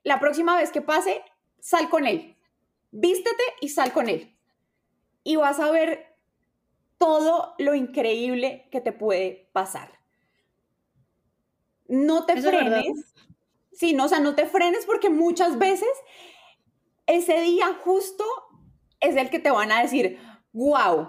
la 0.04 0.20
próxima 0.20 0.56
vez 0.56 0.70
que 0.70 0.82
pase, 0.82 1.22
sal 1.58 1.88
con 1.88 2.06
él. 2.06 2.36
Vístete 2.92 3.42
y 3.60 3.70
sal 3.70 3.92
con 3.92 4.08
él. 4.08 4.36
Y 5.24 5.36
vas 5.36 5.58
a 5.58 5.70
ver 5.70 6.14
todo 6.98 7.54
lo 7.58 7.74
increíble 7.74 8.68
que 8.70 8.80
te 8.80 8.92
puede 8.92 9.48
pasar. 9.52 9.98
No 11.88 12.24
te 12.26 12.40
frenes. 12.40 13.14
Sí, 13.72 13.92
no, 13.92 14.04
o 14.04 14.08
sea, 14.08 14.20
no 14.20 14.34
te 14.34 14.46
frenes 14.46 14.86
porque 14.86 15.10
muchas 15.10 15.58
veces 15.58 15.88
ese 17.06 17.40
día 17.40 17.66
justo 17.82 18.24
es 19.00 19.16
el 19.16 19.30
que 19.30 19.40
te 19.40 19.50
van 19.50 19.72
a 19.72 19.82
decir, 19.82 20.18
wow, 20.52 21.08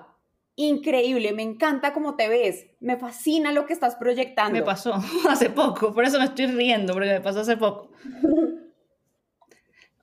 increíble, 0.55 1.34
me 1.34 1.43
encanta 1.43 1.93
cómo 1.93 2.15
te 2.15 2.27
ves, 2.27 2.65
me 2.79 2.97
fascina 2.97 3.51
lo 3.51 3.65
que 3.65 3.73
estás 3.73 3.95
proyectando. 3.95 4.53
Me 4.53 4.63
pasó 4.63 4.93
hace 5.29 5.49
poco, 5.49 5.93
por 5.93 6.05
eso 6.05 6.17
me 6.17 6.25
estoy 6.25 6.47
riendo, 6.47 6.93
porque 6.93 7.10
me 7.10 7.21
pasó 7.21 7.41
hace 7.41 7.58
poco. 7.58 7.91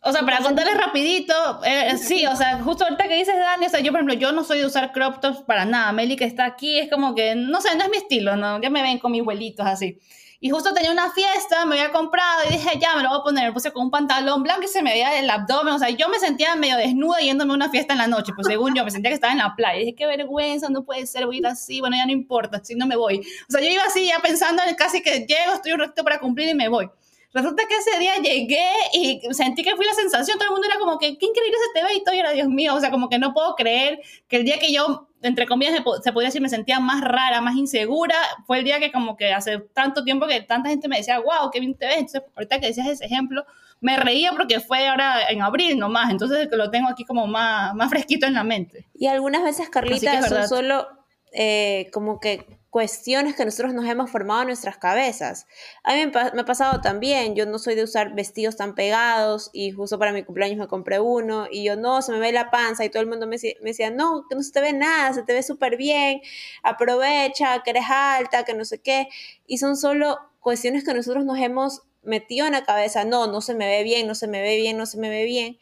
O 0.04 0.10
sea, 0.10 0.22
para 0.22 0.40
contarles 0.40 0.76
rapidito, 0.76 1.32
eh, 1.64 1.96
sí, 1.96 2.26
o 2.26 2.34
sea, 2.34 2.60
justo 2.60 2.82
ahorita 2.82 3.06
que 3.06 3.14
dices 3.14 3.36
Dani, 3.38 3.66
o 3.66 3.68
sea, 3.68 3.78
yo 3.78 3.92
por 3.92 4.00
ejemplo, 4.00 4.14
yo 4.14 4.32
no 4.32 4.42
soy 4.42 4.58
de 4.58 4.66
usar 4.66 4.90
crop 4.90 5.20
tops 5.20 5.42
para 5.42 5.64
nada. 5.64 5.92
Meli 5.92 6.16
que 6.16 6.24
está 6.24 6.44
aquí 6.44 6.80
es 6.80 6.90
como 6.90 7.14
que, 7.14 7.36
no 7.36 7.60
sé, 7.60 7.76
no 7.76 7.84
es 7.84 7.90
mi 7.90 7.98
estilo, 7.98 8.34
¿no? 8.34 8.60
Ya 8.60 8.68
me 8.68 8.82
ven 8.82 8.98
con 8.98 9.12
mis 9.12 9.22
vuelitos 9.22 9.64
así. 9.64 10.00
Y 10.40 10.50
justo 10.50 10.74
tenía 10.74 10.90
una 10.90 11.12
fiesta, 11.12 11.64
me 11.66 11.78
había 11.78 11.92
comprado 11.92 12.40
y 12.48 12.54
dije, 12.54 12.70
ya, 12.80 12.96
me 12.96 13.04
lo 13.04 13.10
voy 13.10 13.20
a 13.20 13.22
poner. 13.22 13.44
Me 13.44 13.52
puse 13.52 13.70
con 13.70 13.84
un 13.84 13.90
pantalón 13.92 14.42
blanco 14.42 14.64
y 14.64 14.66
se 14.66 14.82
me 14.82 14.90
veía 14.90 15.16
el 15.20 15.30
abdomen. 15.30 15.74
O 15.74 15.78
sea, 15.78 15.88
yo 15.90 16.08
me 16.08 16.18
sentía 16.18 16.56
medio 16.56 16.76
desnuda 16.78 17.20
yéndome 17.20 17.52
a 17.52 17.54
una 17.54 17.70
fiesta 17.70 17.94
en 17.94 17.98
la 18.00 18.08
noche. 18.08 18.32
Pues 18.34 18.48
según 18.48 18.74
yo, 18.74 18.84
me 18.84 18.90
sentía 18.90 19.10
que 19.10 19.14
estaba 19.14 19.32
en 19.32 19.38
la 19.38 19.54
playa. 19.54 19.76
Y 19.76 19.84
dije, 19.84 19.94
qué 19.94 20.06
vergüenza, 20.06 20.68
no 20.68 20.84
puede 20.84 21.06
ser, 21.06 21.26
voy 21.26 21.36
a 21.36 21.38
ir 21.38 21.46
así. 21.46 21.78
Bueno, 21.78 21.96
ya 21.96 22.06
no 22.06 22.10
importa, 22.10 22.60
si 22.64 22.74
no 22.74 22.88
me 22.88 22.96
voy. 22.96 23.20
O 23.20 23.52
sea, 23.52 23.60
yo 23.60 23.68
iba 23.68 23.84
así 23.84 24.08
ya 24.08 24.18
pensando 24.18 24.64
en 24.66 24.74
casi 24.74 25.00
que 25.00 25.20
llego, 25.20 25.52
estoy 25.54 25.74
un 25.74 25.78
ratito 25.78 26.02
para 26.02 26.18
cumplir 26.18 26.48
y 26.48 26.54
me 26.54 26.68
voy. 26.68 26.90
Resulta 27.34 27.62
que 27.66 27.76
ese 27.76 27.98
día 27.98 28.16
llegué 28.16 28.68
y 28.92 29.20
sentí 29.30 29.62
que 29.62 29.74
fui 29.74 29.86
la 29.86 29.94
sensación, 29.94 30.38
todo 30.38 30.48
el 30.48 30.52
mundo 30.52 30.66
era 30.68 30.78
como 30.78 30.98
que, 30.98 31.16
qué 31.16 31.26
increíble 31.26 31.56
se 31.66 31.80
te 31.80 31.86
ve 31.86 31.94
y 31.94 32.04
todo, 32.04 32.14
y 32.14 32.18
era 32.18 32.32
Dios 32.32 32.48
mío, 32.48 32.74
o 32.74 32.80
sea, 32.80 32.90
como 32.90 33.08
que 33.08 33.18
no 33.18 33.32
puedo 33.32 33.54
creer 33.54 34.00
que 34.28 34.36
el 34.36 34.44
día 34.44 34.58
que 34.58 34.70
yo, 34.70 35.08
entre 35.22 35.46
comillas, 35.46 35.74
se 36.02 36.12
podría 36.12 36.28
decir, 36.28 36.42
me 36.42 36.50
sentía 36.50 36.78
más 36.78 37.00
rara, 37.00 37.40
más 37.40 37.56
insegura, 37.56 38.16
fue 38.46 38.58
el 38.58 38.64
día 38.64 38.80
que 38.80 38.92
como 38.92 39.16
que 39.16 39.32
hace 39.32 39.60
tanto 39.72 40.04
tiempo 40.04 40.26
que 40.26 40.42
tanta 40.42 40.68
gente 40.68 40.88
me 40.88 40.98
decía, 40.98 41.20
wow, 41.20 41.50
qué 41.50 41.60
bien 41.60 41.74
te 41.74 41.86
ves, 41.86 41.96
entonces 41.96 42.22
ahorita 42.36 42.60
que 42.60 42.66
decías 42.66 42.86
ese 42.86 43.06
ejemplo, 43.06 43.46
me 43.80 43.96
reía 43.96 44.32
porque 44.32 44.60
fue 44.60 44.86
ahora 44.86 45.28
en 45.30 45.40
abril 45.40 45.78
nomás, 45.78 46.10
entonces 46.10 46.48
lo 46.52 46.70
tengo 46.70 46.88
aquí 46.88 47.04
como 47.04 47.26
más, 47.26 47.74
más 47.74 47.88
fresquito 47.88 48.26
en 48.26 48.34
la 48.34 48.44
mente. 48.44 48.86
Y 48.94 49.06
algunas 49.06 49.42
veces, 49.42 49.70
Carlita, 49.70 50.22
son 50.28 50.48
solo 50.48 50.86
eh, 51.32 51.88
como 51.92 52.20
que 52.20 52.46
cuestiones 52.72 53.36
que 53.36 53.44
nosotros 53.44 53.74
nos 53.74 53.84
hemos 53.84 54.10
formado 54.10 54.40
en 54.40 54.46
nuestras 54.46 54.78
cabezas. 54.78 55.46
A 55.84 55.92
mí 55.94 56.06
me, 56.06 56.40
ha 56.40 56.44
pasado 56.46 56.80
también, 56.80 57.34
yo 57.34 57.44
no 57.44 57.58
soy 57.58 57.74
de 57.74 57.84
usar 57.84 58.14
vestidos 58.14 58.56
tan 58.56 58.74
pegados 58.74 59.50
y 59.52 59.72
justo 59.72 59.98
para 59.98 60.10
mi 60.10 60.22
cumpleaños 60.22 60.56
me 60.56 60.68
compré 60.68 60.98
uno 60.98 61.46
y 61.52 61.64
yo 61.64 61.76
no, 61.76 62.00
se 62.00 62.12
me 62.12 62.18
ve 62.18 62.32
la 62.32 62.50
panza 62.50 62.82
y 62.82 62.88
todo 62.88 63.02
el 63.02 63.10
mundo 63.10 63.26
me, 63.26 63.36
me 63.60 63.70
decía, 63.70 63.90
no, 63.90 64.24
que 64.26 64.36
no 64.36 64.42
se 64.42 64.52
te 64.52 64.62
ve 64.62 64.72
nada, 64.72 65.12
se 65.12 65.22
te 65.22 65.34
ve 65.34 65.42
súper 65.42 65.76
bien, 65.76 66.22
aprovecha, 66.62 67.62
que 67.62 67.70
eres 67.72 67.84
alta, 67.90 68.46
que 68.46 68.54
no 68.54 68.64
sé 68.64 68.80
qué. 68.80 69.06
Y 69.46 69.58
son 69.58 69.76
solo 69.76 70.18
cuestiones 70.40 70.82
que 70.82 70.94
nosotros 70.94 71.26
nos 71.26 71.38
hemos 71.38 71.82
metido 72.02 72.46
en 72.46 72.52
la 72.52 72.64
cabeza, 72.64 73.04
no, 73.04 73.26
no 73.26 73.42
se 73.42 73.54
me 73.54 73.66
ve 73.66 73.82
bien, 73.82 74.06
no 74.06 74.14
se 74.14 74.28
me 74.28 74.40
ve 74.40 74.56
bien, 74.56 74.78
no 74.78 74.86
se 74.86 74.96
me 74.96 75.10
ve 75.10 75.26
bien 75.26 75.58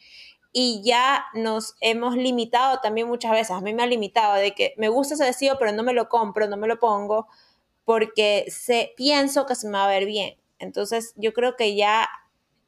y 0.53 0.83
ya 0.85 1.25
nos 1.35 1.77
hemos 1.81 2.17
limitado 2.17 2.81
también 2.81 3.07
muchas 3.07 3.33
veces, 3.33 3.51
a 3.51 3.61
mí 3.61 3.73
me 3.73 3.83
ha 3.83 3.87
limitado 3.87 4.35
de 4.35 4.55
que 4.55 4.75
me 4.77 4.89
gusta 4.89 5.15
ese 5.15 5.25
vestido 5.25 5.57
pero 5.59 5.73
no 5.73 5.83
me 5.83 5.93
lo 5.93 6.09
compro, 6.09 6.49
no 6.49 6.57
me 6.57 6.67
lo 6.67 6.79
pongo 6.79 7.29
porque 7.85 8.47
sé, 8.49 8.93
pienso 8.97 9.47
que 9.47 9.57
se 9.57 9.67
me 9.67 9.79
va 9.79 9.87
a 9.87 9.91
ver 9.91 10.07
bien. 10.07 10.37
Entonces 10.61 11.13
yo 11.17 11.33
creo 11.33 11.57
que 11.57 11.75
ya 11.75 12.09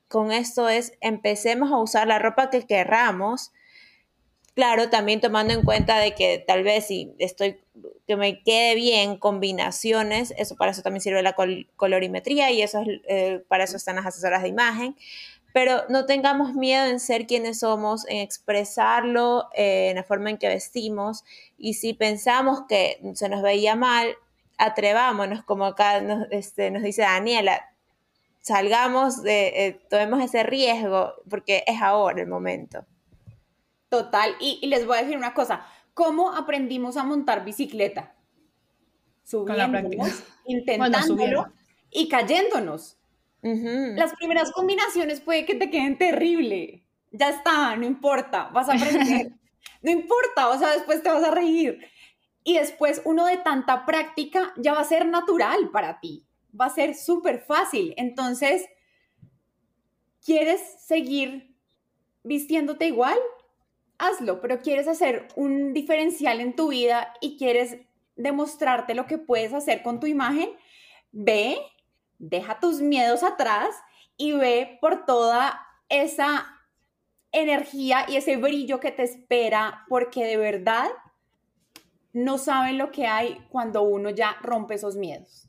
con 0.09 0.33
esto 0.33 0.68
es 0.68 0.95
empecemos 1.01 1.71
a 1.71 1.79
usar 1.79 2.09
la 2.09 2.18
ropa 2.18 2.51
que 2.51 2.66
querramos. 2.66 3.53
Claro, 4.55 4.90
también 4.90 5.21
tomando 5.21 5.55
en 5.55 5.62
cuenta 5.62 5.99
de 5.99 6.14
que 6.14 6.42
tal 6.45 6.64
vez 6.64 6.88
si 6.88 7.14
estoy, 7.18 7.61
que 8.07 8.16
me 8.16 8.42
quede 8.42 8.75
bien 8.75 9.16
combinaciones, 9.16 10.35
eso 10.37 10.57
para 10.57 10.73
eso 10.73 10.83
también 10.83 11.01
sirve 11.01 11.23
la 11.23 11.37
colorimetría 11.77 12.51
y 12.51 12.61
eso 12.61 12.81
es, 12.81 12.88
eh, 13.09 13.45
para 13.49 13.64
eso 13.64 13.77
están 13.77 13.97
las 13.97 14.07
asesoras 14.07 14.42
de 14.42 14.49
imagen 14.49 14.97
pero 15.53 15.83
no 15.88 16.07
tengamos 16.07 16.55
miedo 16.55 16.87
en 16.87 17.01
ser 17.01 17.27
quienes 17.27 17.61
somos, 17.61 18.07
en 18.09 18.19
expresarlo 18.19 19.49
eh, 19.55 19.91
en 19.91 19.97
la 19.97 20.05
forma 20.05 20.31
en 20.31 20.38
que 20.38 20.49
vestimos 20.49 21.25
y 21.59 21.75
si 21.75 21.95
pensamos 21.95 22.62
que 22.69 23.01
se 23.15 23.29
nos 23.29 23.43
veía 23.43 23.77
mal, 23.77 24.17
atrevámonos, 24.59 25.45
como 25.45 25.65
acá 25.67 26.01
nos, 26.01 26.27
este, 26.31 26.71
nos 26.71 26.83
dice 26.83 27.03
Daniela, 27.03 27.73
salgamos, 28.41 29.23
de, 29.23 29.67
eh, 29.67 29.81
tomemos 29.88 30.23
ese 30.23 30.43
riesgo 30.43 31.15
porque 31.29 31.65
es 31.67 31.81
ahora 31.81 32.21
el 32.21 32.29
momento. 32.29 32.85
Total, 33.88 34.35
y, 34.41 34.67
les 34.67 34.87
voy 34.87 34.99
a 34.99 35.03
decir 35.03 35.17
una 35.17 35.35
cosa, 35.35 35.67
¿cómo 35.95 36.33
aprendimos 36.33 36.97
a 36.97 37.05
montar 37.05 37.45
bicicleta? 37.45 38.15
Subiéndonos, 39.25 40.25
intentándolo 40.47 41.53
y 41.91 42.09
cayéndonos. 42.09 42.97
Las 43.43 44.15
primeras 44.15 44.53
combinaciones 44.53 45.21
puede 45.21 45.45
que 45.45 45.57
te 45.57 45.69
queden 45.69 45.99
terrible. 45.99 46.85
Ya 47.11 47.31
está, 47.31 47.77
no 47.77 47.85
importa, 47.85 48.51
vas 48.53 48.69
a 48.69 48.75
aprender. 48.75 49.33
no 49.83 49.91
importa, 49.91 50.49
o 50.49 50.59
sea, 50.59 50.71
después 50.73 51.03
te 51.03 51.11
vas 51.11 51.25
a 51.25 51.33
reír. 51.33 51.85
Y 52.45 52.59
después 52.59 53.03
uno 53.05 53.27
de 53.27 53.39
tanta 53.39 53.85
práctica 53.85 54.53
ya 54.57 54.75
va 54.75 54.81
a 54.81 54.85
ser 54.85 55.07
natural 55.07 55.71
para 55.71 56.01
ti. 56.01 56.25
Va 56.59 56.67
a 56.67 56.71
ser 56.71 56.95
súper 56.95 57.41
fácil. 57.41 57.95
Entonces, 57.97 58.67
¿quieres 60.25 60.61
seguir 60.87 61.55
vistiéndote 62.23 62.87
igual? 62.87 63.19
Hazlo, 63.99 64.41
pero 64.41 64.61
quieres 64.61 64.89
hacer 64.89 65.29
un 65.37 65.73
diferencial 65.73 66.41
en 66.41 66.55
tu 66.55 66.69
vida 66.69 67.13
y 67.21 67.37
quieres 67.39 67.79
demostrarte 68.17 68.95
lo 68.95 69.07
que 69.07 69.19
puedes 69.19 69.53
hacer 69.53 69.83
con 69.83 70.01
tu 70.01 70.07
imagen, 70.07 70.51
ve 71.13 71.59
deja 72.23 72.61
tus 72.61 72.81
miedos 72.81 73.23
atrás 73.23 73.75
y 74.17 74.33
ve 74.33 74.79
por 74.81 75.05
toda 75.05 75.61
esa 75.89 76.47
energía 77.33 78.07
y 78.09 78.17
ese 78.17 78.37
brillo 78.37 78.79
que 78.79 78.93
te 78.93 79.03
espera, 79.03 79.85
porque 79.89 80.25
de 80.25 80.37
verdad 80.37 80.89
no 82.13 82.39
saben 82.39 82.79
lo 82.79 82.93
que 82.93 83.07
hay 83.07 83.45
cuando 83.49 83.83
uno 83.83 84.11
ya 84.11 84.37
rompe 84.41 84.75
esos 84.75 84.97
miedos. 84.97 85.49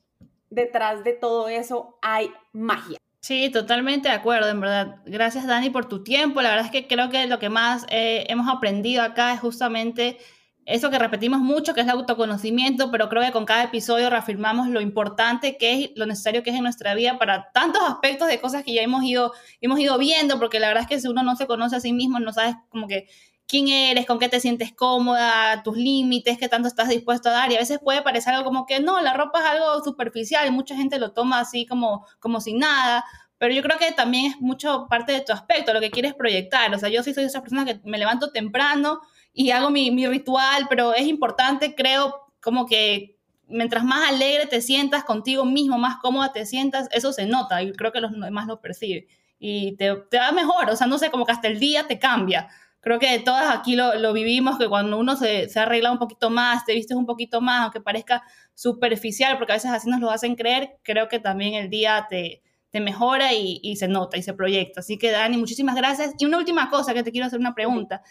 Detrás 0.50 1.04
de 1.04 1.14
todo 1.14 1.48
eso 1.48 2.00
hay 2.02 2.32
magia. 2.52 2.98
Sí, 3.20 3.50
totalmente 3.52 4.10
de 4.10 4.16
acuerdo, 4.16 4.50
en 4.50 4.60
verdad. 4.60 5.02
Gracias 5.06 5.46
Dani 5.46 5.70
por 5.70 5.88
tu 5.88 6.04
tiempo. 6.04 6.42
La 6.42 6.50
verdad 6.50 6.66
es 6.66 6.72
que 6.72 6.88
creo 6.88 7.10
que 7.10 7.28
lo 7.28 7.40
que 7.40 7.50
más 7.50 7.86
eh, 7.90 8.26
hemos 8.30 8.54
aprendido 8.54 9.04
acá 9.04 9.34
es 9.34 9.40
justamente 9.40 10.18
eso 10.66 10.90
que 10.90 11.00
repetimos 11.00 11.40
mucho, 11.40 11.74
que 11.74 11.82
es 11.82 11.88
el 11.88 11.92
autoconocimiento, 11.92 12.90
pero 12.90 13.10
creo 13.10 13.22
que 13.22 13.32
con 13.32 13.46
cada 13.46 13.64
episodio 13.64 14.10
reafirmamos 14.10 14.70
lo 14.70 14.82
importante 14.82 15.58
que 15.58 15.74
es, 15.74 15.92
lo 15.96 16.06
necesario 16.06 16.44
que 16.44 16.52
es 16.52 16.56
en 16.56 16.64
nuestra 16.64 16.96
vida 16.96 17.18
para 17.18 17.52
tantos 17.52 17.82
aspectos 17.84 18.28
de 18.28 18.40
cosas 18.40 18.64
que 18.64 18.74
ya 18.74 18.82
hemos 18.82 19.04
ido, 19.04 19.34
hemos 19.62 19.80
ido 19.80 19.98
viendo, 19.98 20.40
porque 20.40 20.60
la 20.60 20.68
verdad 20.68 20.84
es 20.84 20.90
que 20.90 21.00
si 21.00 21.08
uno 21.08 21.24
no 21.24 21.36
se 21.36 21.48
conoce 21.48 21.76
a 21.76 21.80
sí 21.80 21.92
mismo, 21.92 22.20
no 22.20 22.32
sabes 22.32 22.56
como 22.70 22.88
que 22.88 23.08
quién 23.46 23.68
eres, 23.68 24.06
con 24.06 24.20
qué 24.20 24.30
te 24.30 24.40
sientes 24.40 24.74
cómoda, 24.74 25.64
tus 25.64 25.76
límites, 25.76 26.38
qué 26.38 26.48
tanto 26.48 26.68
estás 26.68 26.90
dispuesto 26.90 27.30
a 27.30 27.34
dar, 27.34 27.52
y 27.52 27.56
a 27.56 27.60
veces 27.60 27.80
puede 27.84 28.02
parecer 28.02 28.34
algo 28.34 28.46
como 28.46 28.66
que 28.66 28.80
no, 28.80 29.02
la 29.02 29.14
ropa 29.14 29.40
es 29.40 29.46
algo 29.46 29.84
superficial, 29.84 30.50
mucha 30.52 30.76
gente 30.76 30.98
lo 30.98 31.12
toma 31.12 31.40
así 31.40 31.66
como, 31.66 32.06
como 32.20 32.40
sin 32.40 32.60
nada, 32.60 33.04
pero 33.38 33.54
yo 33.54 33.62
creo 33.62 33.78
que 33.78 33.92
también 33.92 34.32
es 34.32 34.40
mucho 34.40 34.88
parte 34.90 35.12
de 35.12 35.22
tu 35.22 35.34
aspecto, 35.34 35.74
lo 35.74 35.82
que 35.82 35.92
quieres 35.92 36.14
proyectar, 36.14 36.74
o 36.74 36.80
sea, 36.80 36.88
yo 36.88 37.04
sí 37.04 37.14
soy 37.14 37.26
esa 37.26 37.42
persona 37.42 37.66
que 37.66 37.82
me 37.84 37.98
levanto 37.98 38.32
temprano, 38.32 39.02
y 39.34 39.52
hago 39.52 39.70
mi, 39.72 39.92
mi 39.92 40.08
ritual, 40.08 40.68
pero 40.70 40.94
es 40.94 41.08
importante, 41.08 41.76
creo, 41.76 42.28
como 42.40 42.66
que 42.66 43.18
mientras 43.48 43.84
más 43.84 44.10
alegre 44.10 44.46
te 44.46 44.62
sientas 44.62 45.04
contigo 45.04 45.46
mismo, 45.46 45.78
más 45.78 45.98
cómoda 45.98 46.32
te 46.32 46.46
sientas, 46.46 46.88
eso 46.92 47.12
se 47.14 47.26
nota 47.26 47.62
y 47.62 47.72
creo 47.74 47.92
que 47.92 48.02
los 48.02 48.12
demás 48.12 48.48
lo 48.48 48.62
perciben. 48.62 49.06
Y 49.40 49.76
te, 49.76 49.96
te 50.10 50.18
va 50.20 50.32
mejor, 50.32 50.70
o 50.70 50.76
sea, 50.76 50.88
no 50.88 50.98
sé, 50.98 51.10
como 51.10 51.26
que 51.26 51.34
hasta 51.34 51.48
el 51.48 51.60
día 51.60 51.88
te 51.88 52.00
cambia. 52.00 52.48
Creo 52.80 53.00
que 53.00 53.20
todas 53.20 53.56
aquí 53.56 53.76
lo, 53.76 53.96
lo 53.96 54.14
vivimos, 54.14 54.58
que 54.58 54.68
cuando 54.68 54.98
uno 54.98 55.16
se, 55.16 55.50
se 55.50 55.60
arregla 55.60 55.92
un 55.92 56.00
poquito 56.00 56.30
más, 56.30 56.66
te 56.66 56.74
vistes 56.74 56.98
un 56.98 57.06
poquito 57.06 57.42
más, 57.42 57.64
aunque 57.64 57.82
parezca 57.82 58.24
superficial, 58.54 59.38
porque 59.38 59.54
a 59.54 59.56
veces 59.56 59.72
así 59.72 59.90
nos 59.90 60.00
lo 60.00 60.12
hacen 60.12 60.36
creer, 60.36 60.78
creo 60.84 61.08
que 61.08 61.20
también 61.20 61.54
el 61.56 61.70
día 61.70 62.08
te, 62.10 62.42
te 62.72 62.82
mejora 62.82 63.34
y, 63.34 63.60
y, 63.62 63.76
se 63.76 63.88
nota 63.88 64.18
y 64.18 64.24
se 64.24 64.34
proyecta. 64.34 64.80
Así 64.80 64.98
que 64.98 65.12
Dani, 65.12 65.38
muchísimas 65.38 65.76
gracias. 65.76 66.14
Y 66.18 66.26
una 66.26 66.40
última 66.40 66.70
cosa 66.70 66.94
que 66.94 67.04
te 67.04 67.12
quiero 67.12 67.28
hacer 67.28 67.40
una 67.40 67.54
pregunta. 67.54 68.02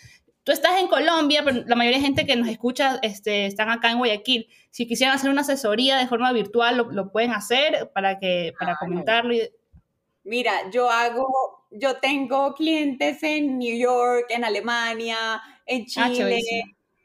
Tú 0.45 0.51
estás 0.51 0.80
en 0.80 0.88
Colombia, 0.88 1.43
pero 1.45 1.62
la 1.66 1.76
mayoría 1.76 1.99
de 1.99 2.05
gente 2.05 2.26
que 2.26 2.34
nos 2.34 2.49
escucha 2.49 2.99
este, 3.03 3.47
están 3.47 3.70
acá 3.70 3.93
en 3.93 3.99
Guayaquil. 3.99 4.49
Si 4.70 4.88
quisieran 4.88 5.14
hacer 5.14 5.30
una 5.30 5.43
asesoría 5.43 5.97
de 5.97 6.09
forma 6.09 6.32
virtual, 6.32 6.76
lo, 6.76 6.90
lo 6.90 7.12
pueden 7.12 7.30
hacer 7.30 7.90
para, 7.95 8.18
que, 8.18 8.53
para 8.59 8.72
ah, 8.72 8.76
comentarlo. 8.80 9.34
Mira, 10.24 10.70
yo 10.72 10.90
hago, 10.90 11.66
yo 11.70 11.99
tengo 11.99 12.55
clientes 12.55 13.22
en 13.22 13.59
New 13.59 13.76
York, 13.76 14.26
en 14.30 14.45
Alemania, 14.45 15.40
en 15.64 15.86
ah, 15.97 16.11
Chile. 16.11 16.40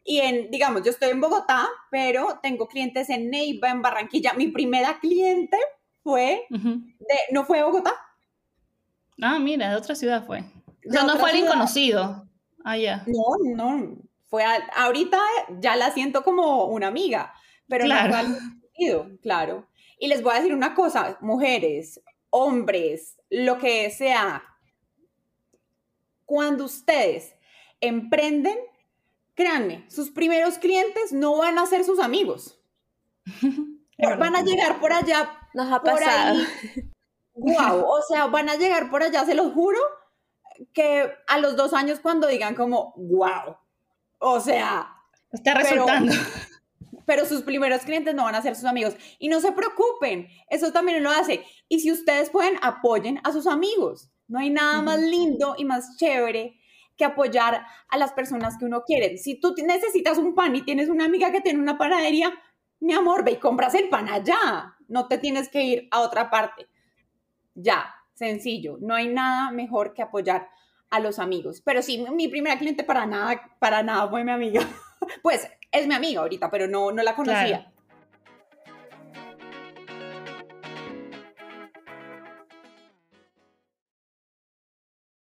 y 0.04 0.20
en, 0.20 0.50
digamos, 0.50 0.82
yo 0.84 0.90
estoy 0.90 1.10
en 1.12 1.22
Bogotá, 1.22 1.68
pero 1.92 2.40
tengo 2.42 2.68
clientes 2.68 3.08
en 3.12 3.30
Neiva, 3.30 3.70
en 3.70 3.84
Barranquilla. 3.84 4.34
Mi 4.34 4.48
primera 4.48 5.00
cliente 5.00 5.58
fue 6.02 6.46
de, 6.50 7.16
no 7.32 7.46
fue 7.46 7.58
de 7.58 7.64
Bogotá. 7.66 7.94
Ah, 9.22 9.38
mira, 9.38 9.70
de 9.70 9.76
otra 9.76 9.94
ciudad 9.94 10.26
fue. 10.26 10.40
O 10.88 10.92
sea, 10.92 11.04
no 11.04 11.18
fue 11.18 11.30
alguien 11.30 11.48
conocido. 11.48 12.28
Ah, 12.68 12.78
ya. 12.78 13.04
No, 13.08 13.56
no. 13.56 13.98
Fue 14.26 14.44
ahorita 14.76 15.20
ya 15.60 15.78
la 15.78 15.92
siento 15.92 16.24
como 16.24 16.66
una 16.66 16.88
amiga, 16.88 17.34
pero 17.68 17.86
claro. 17.86 18.28
no 18.28 18.36
conocido, 18.36 19.18
claro. 19.22 19.68
Y 19.98 20.08
les 20.08 20.22
voy 20.22 20.34
a 20.34 20.40
decir 20.40 20.54
una 20.54 20.76
cosa, 20.76 21.18
mujeres, 21.22 22.02
hombres, 22.30 23.16
lo 23.30 23.58
que 23.58 23.90
sea, 23.90 24.44
cuando 26.26 26.66
ustedes 26.66 27.34
emprenden, 27.80 28.58
créanme, 29.34 29.90
sus 29.90 30.12
primeros 30.12 30.58
clientes 30.58 31.14
no 31.14 31.38
van 31.38 31.58
a 31.58 31.66
ser 31.68 31.86
sus 31.86 32.00
amigos. 32.00 32.60
van 33.98 34.36
a 34.36 34.42
llegar 34.42 34.82
por 34.82 34.92
allá 34.92 35.38
nos 35.54 35.72
ha 35.72 35.82
pasado. 35.82 36.40
wow, 37.34 37.86
o 37.86 38.02
sea, 38.02 38.28
van 38.28 38.50
a 38.50 38.56
llegar 38.56 38.90
por 38.90 39.04
allá, 39.04 39.26
se 39.26 39.36
los 39.36 39.54
juro, 39.54 39.80
que 40.74 41.12
a 41.28 41.38
los 41.40 41.56
dos 41.56 41.74
años 41.74 42.00
cuando 42.00 42.28
digan 42.28 42.56
como, 42.56 42.94
wow, 42.96 43.58
o 44.20 44.40
sea... 44.40 44.94
Está 45.32 45.54
resultando. 45.54 46.14
Pero, 47.06 47.26
sus 47.26 47.44
primeros 47.44 47.84
clientes 47.84 48.14
no 48.14 48.24
van 48.26 48.36
a 48.36 48.42
ser 48.42 48.56
sus 48.56 48.66
amigos. 48.66 48.96
Y 49.18 49.30
no 49.30 49.40
se 49.40 49.54
preocupen, 49.54 50.28
eso 50.50 50.74
también 50.74 51.02
lo 51.02 51.10
hace. 51.10 51.42
Y 51.70 51.80
si 51.80 51.92
ustedes 51.92 52.30
pueden, 52.30 52.58
apoyen 52.62 53.22
a 53.24 53.32
sus 53.32 53.48
amigos. 53.48 54.10
No 54.28 54.40
hay 54.40 54.50
nada 54.50 54.82
más 54.82 55.00
lindo 55.00 55.56
y 55.58 55.64
más 55.64 55.96
chévere 55.98 56.60
que 56.98 57.06
apoyar 57.06 57.66
a 57.88 57.98
las 57.98 58.12
personas 58.12 58.58
que 58.58 58.66
uno 58.66 58.84
quiere. 58.84 59.18
Si 59.18 59.40
tú 59.40 59.56
necesitas 59.66 60.18
un 60.18 60.36
pan 60.36 60.56
y 60.56 60.64
tienes 60.64 60.90
una 60.90 61.06
amiga 61.06 61.32
que 61.32 61.40
tiene 61.40 61.60
una 61.60 61.78
panadería, 61.78 62.34
mi 62.82 62.94
amor, 62.94 63.24
ve 63.24 63.32
y 63.32 63.38
compras 63.38 63.74
el 63.76 63.88
pan 63.88 64.10
allá 64.10 64.78
no 64.88 65.08
te 65.08 65.18
tienes 65.18 65.50
que 65.50 65.64
ir 65.64 65.88
a 65.92 66.02
otra 66.02 66.30
parte. 66.30 66.68
Ya, 67.54 67.94
sencillo, 68.18 68.78
no 68.82 68.96
hay 68.96 69.08
nada 69.08 69.52
mejor 69.52 69.94
que 69.94 70.02
apoyar 70.02 70.50
a 70.90 71.00
los 71.00 71.20
amigos. 71.20 71.62
Pero 71.64 71.82
sí, 71.82 72.04
mi 72.12 72.28
primera 72.28 72.58
cliente 72.58 72.84
para 72.84 73.06
nada, 73.06 73.56
para 73.60 73.84
nada 73.84 74.10
fue 74.10 74.24
mi 74.24 74.32
amiga. 74.32 74.62
Pues 75.22 75.48
es 75.72 75.88
mi 75.88 75.94
amiga 75.94 76.22
ahorita, 76.22 76.50
pero 76.50 76.68
no, 76.68 76.92
no 76.92 77.04
la 77.04 77.16
conocía. 77.16 77.72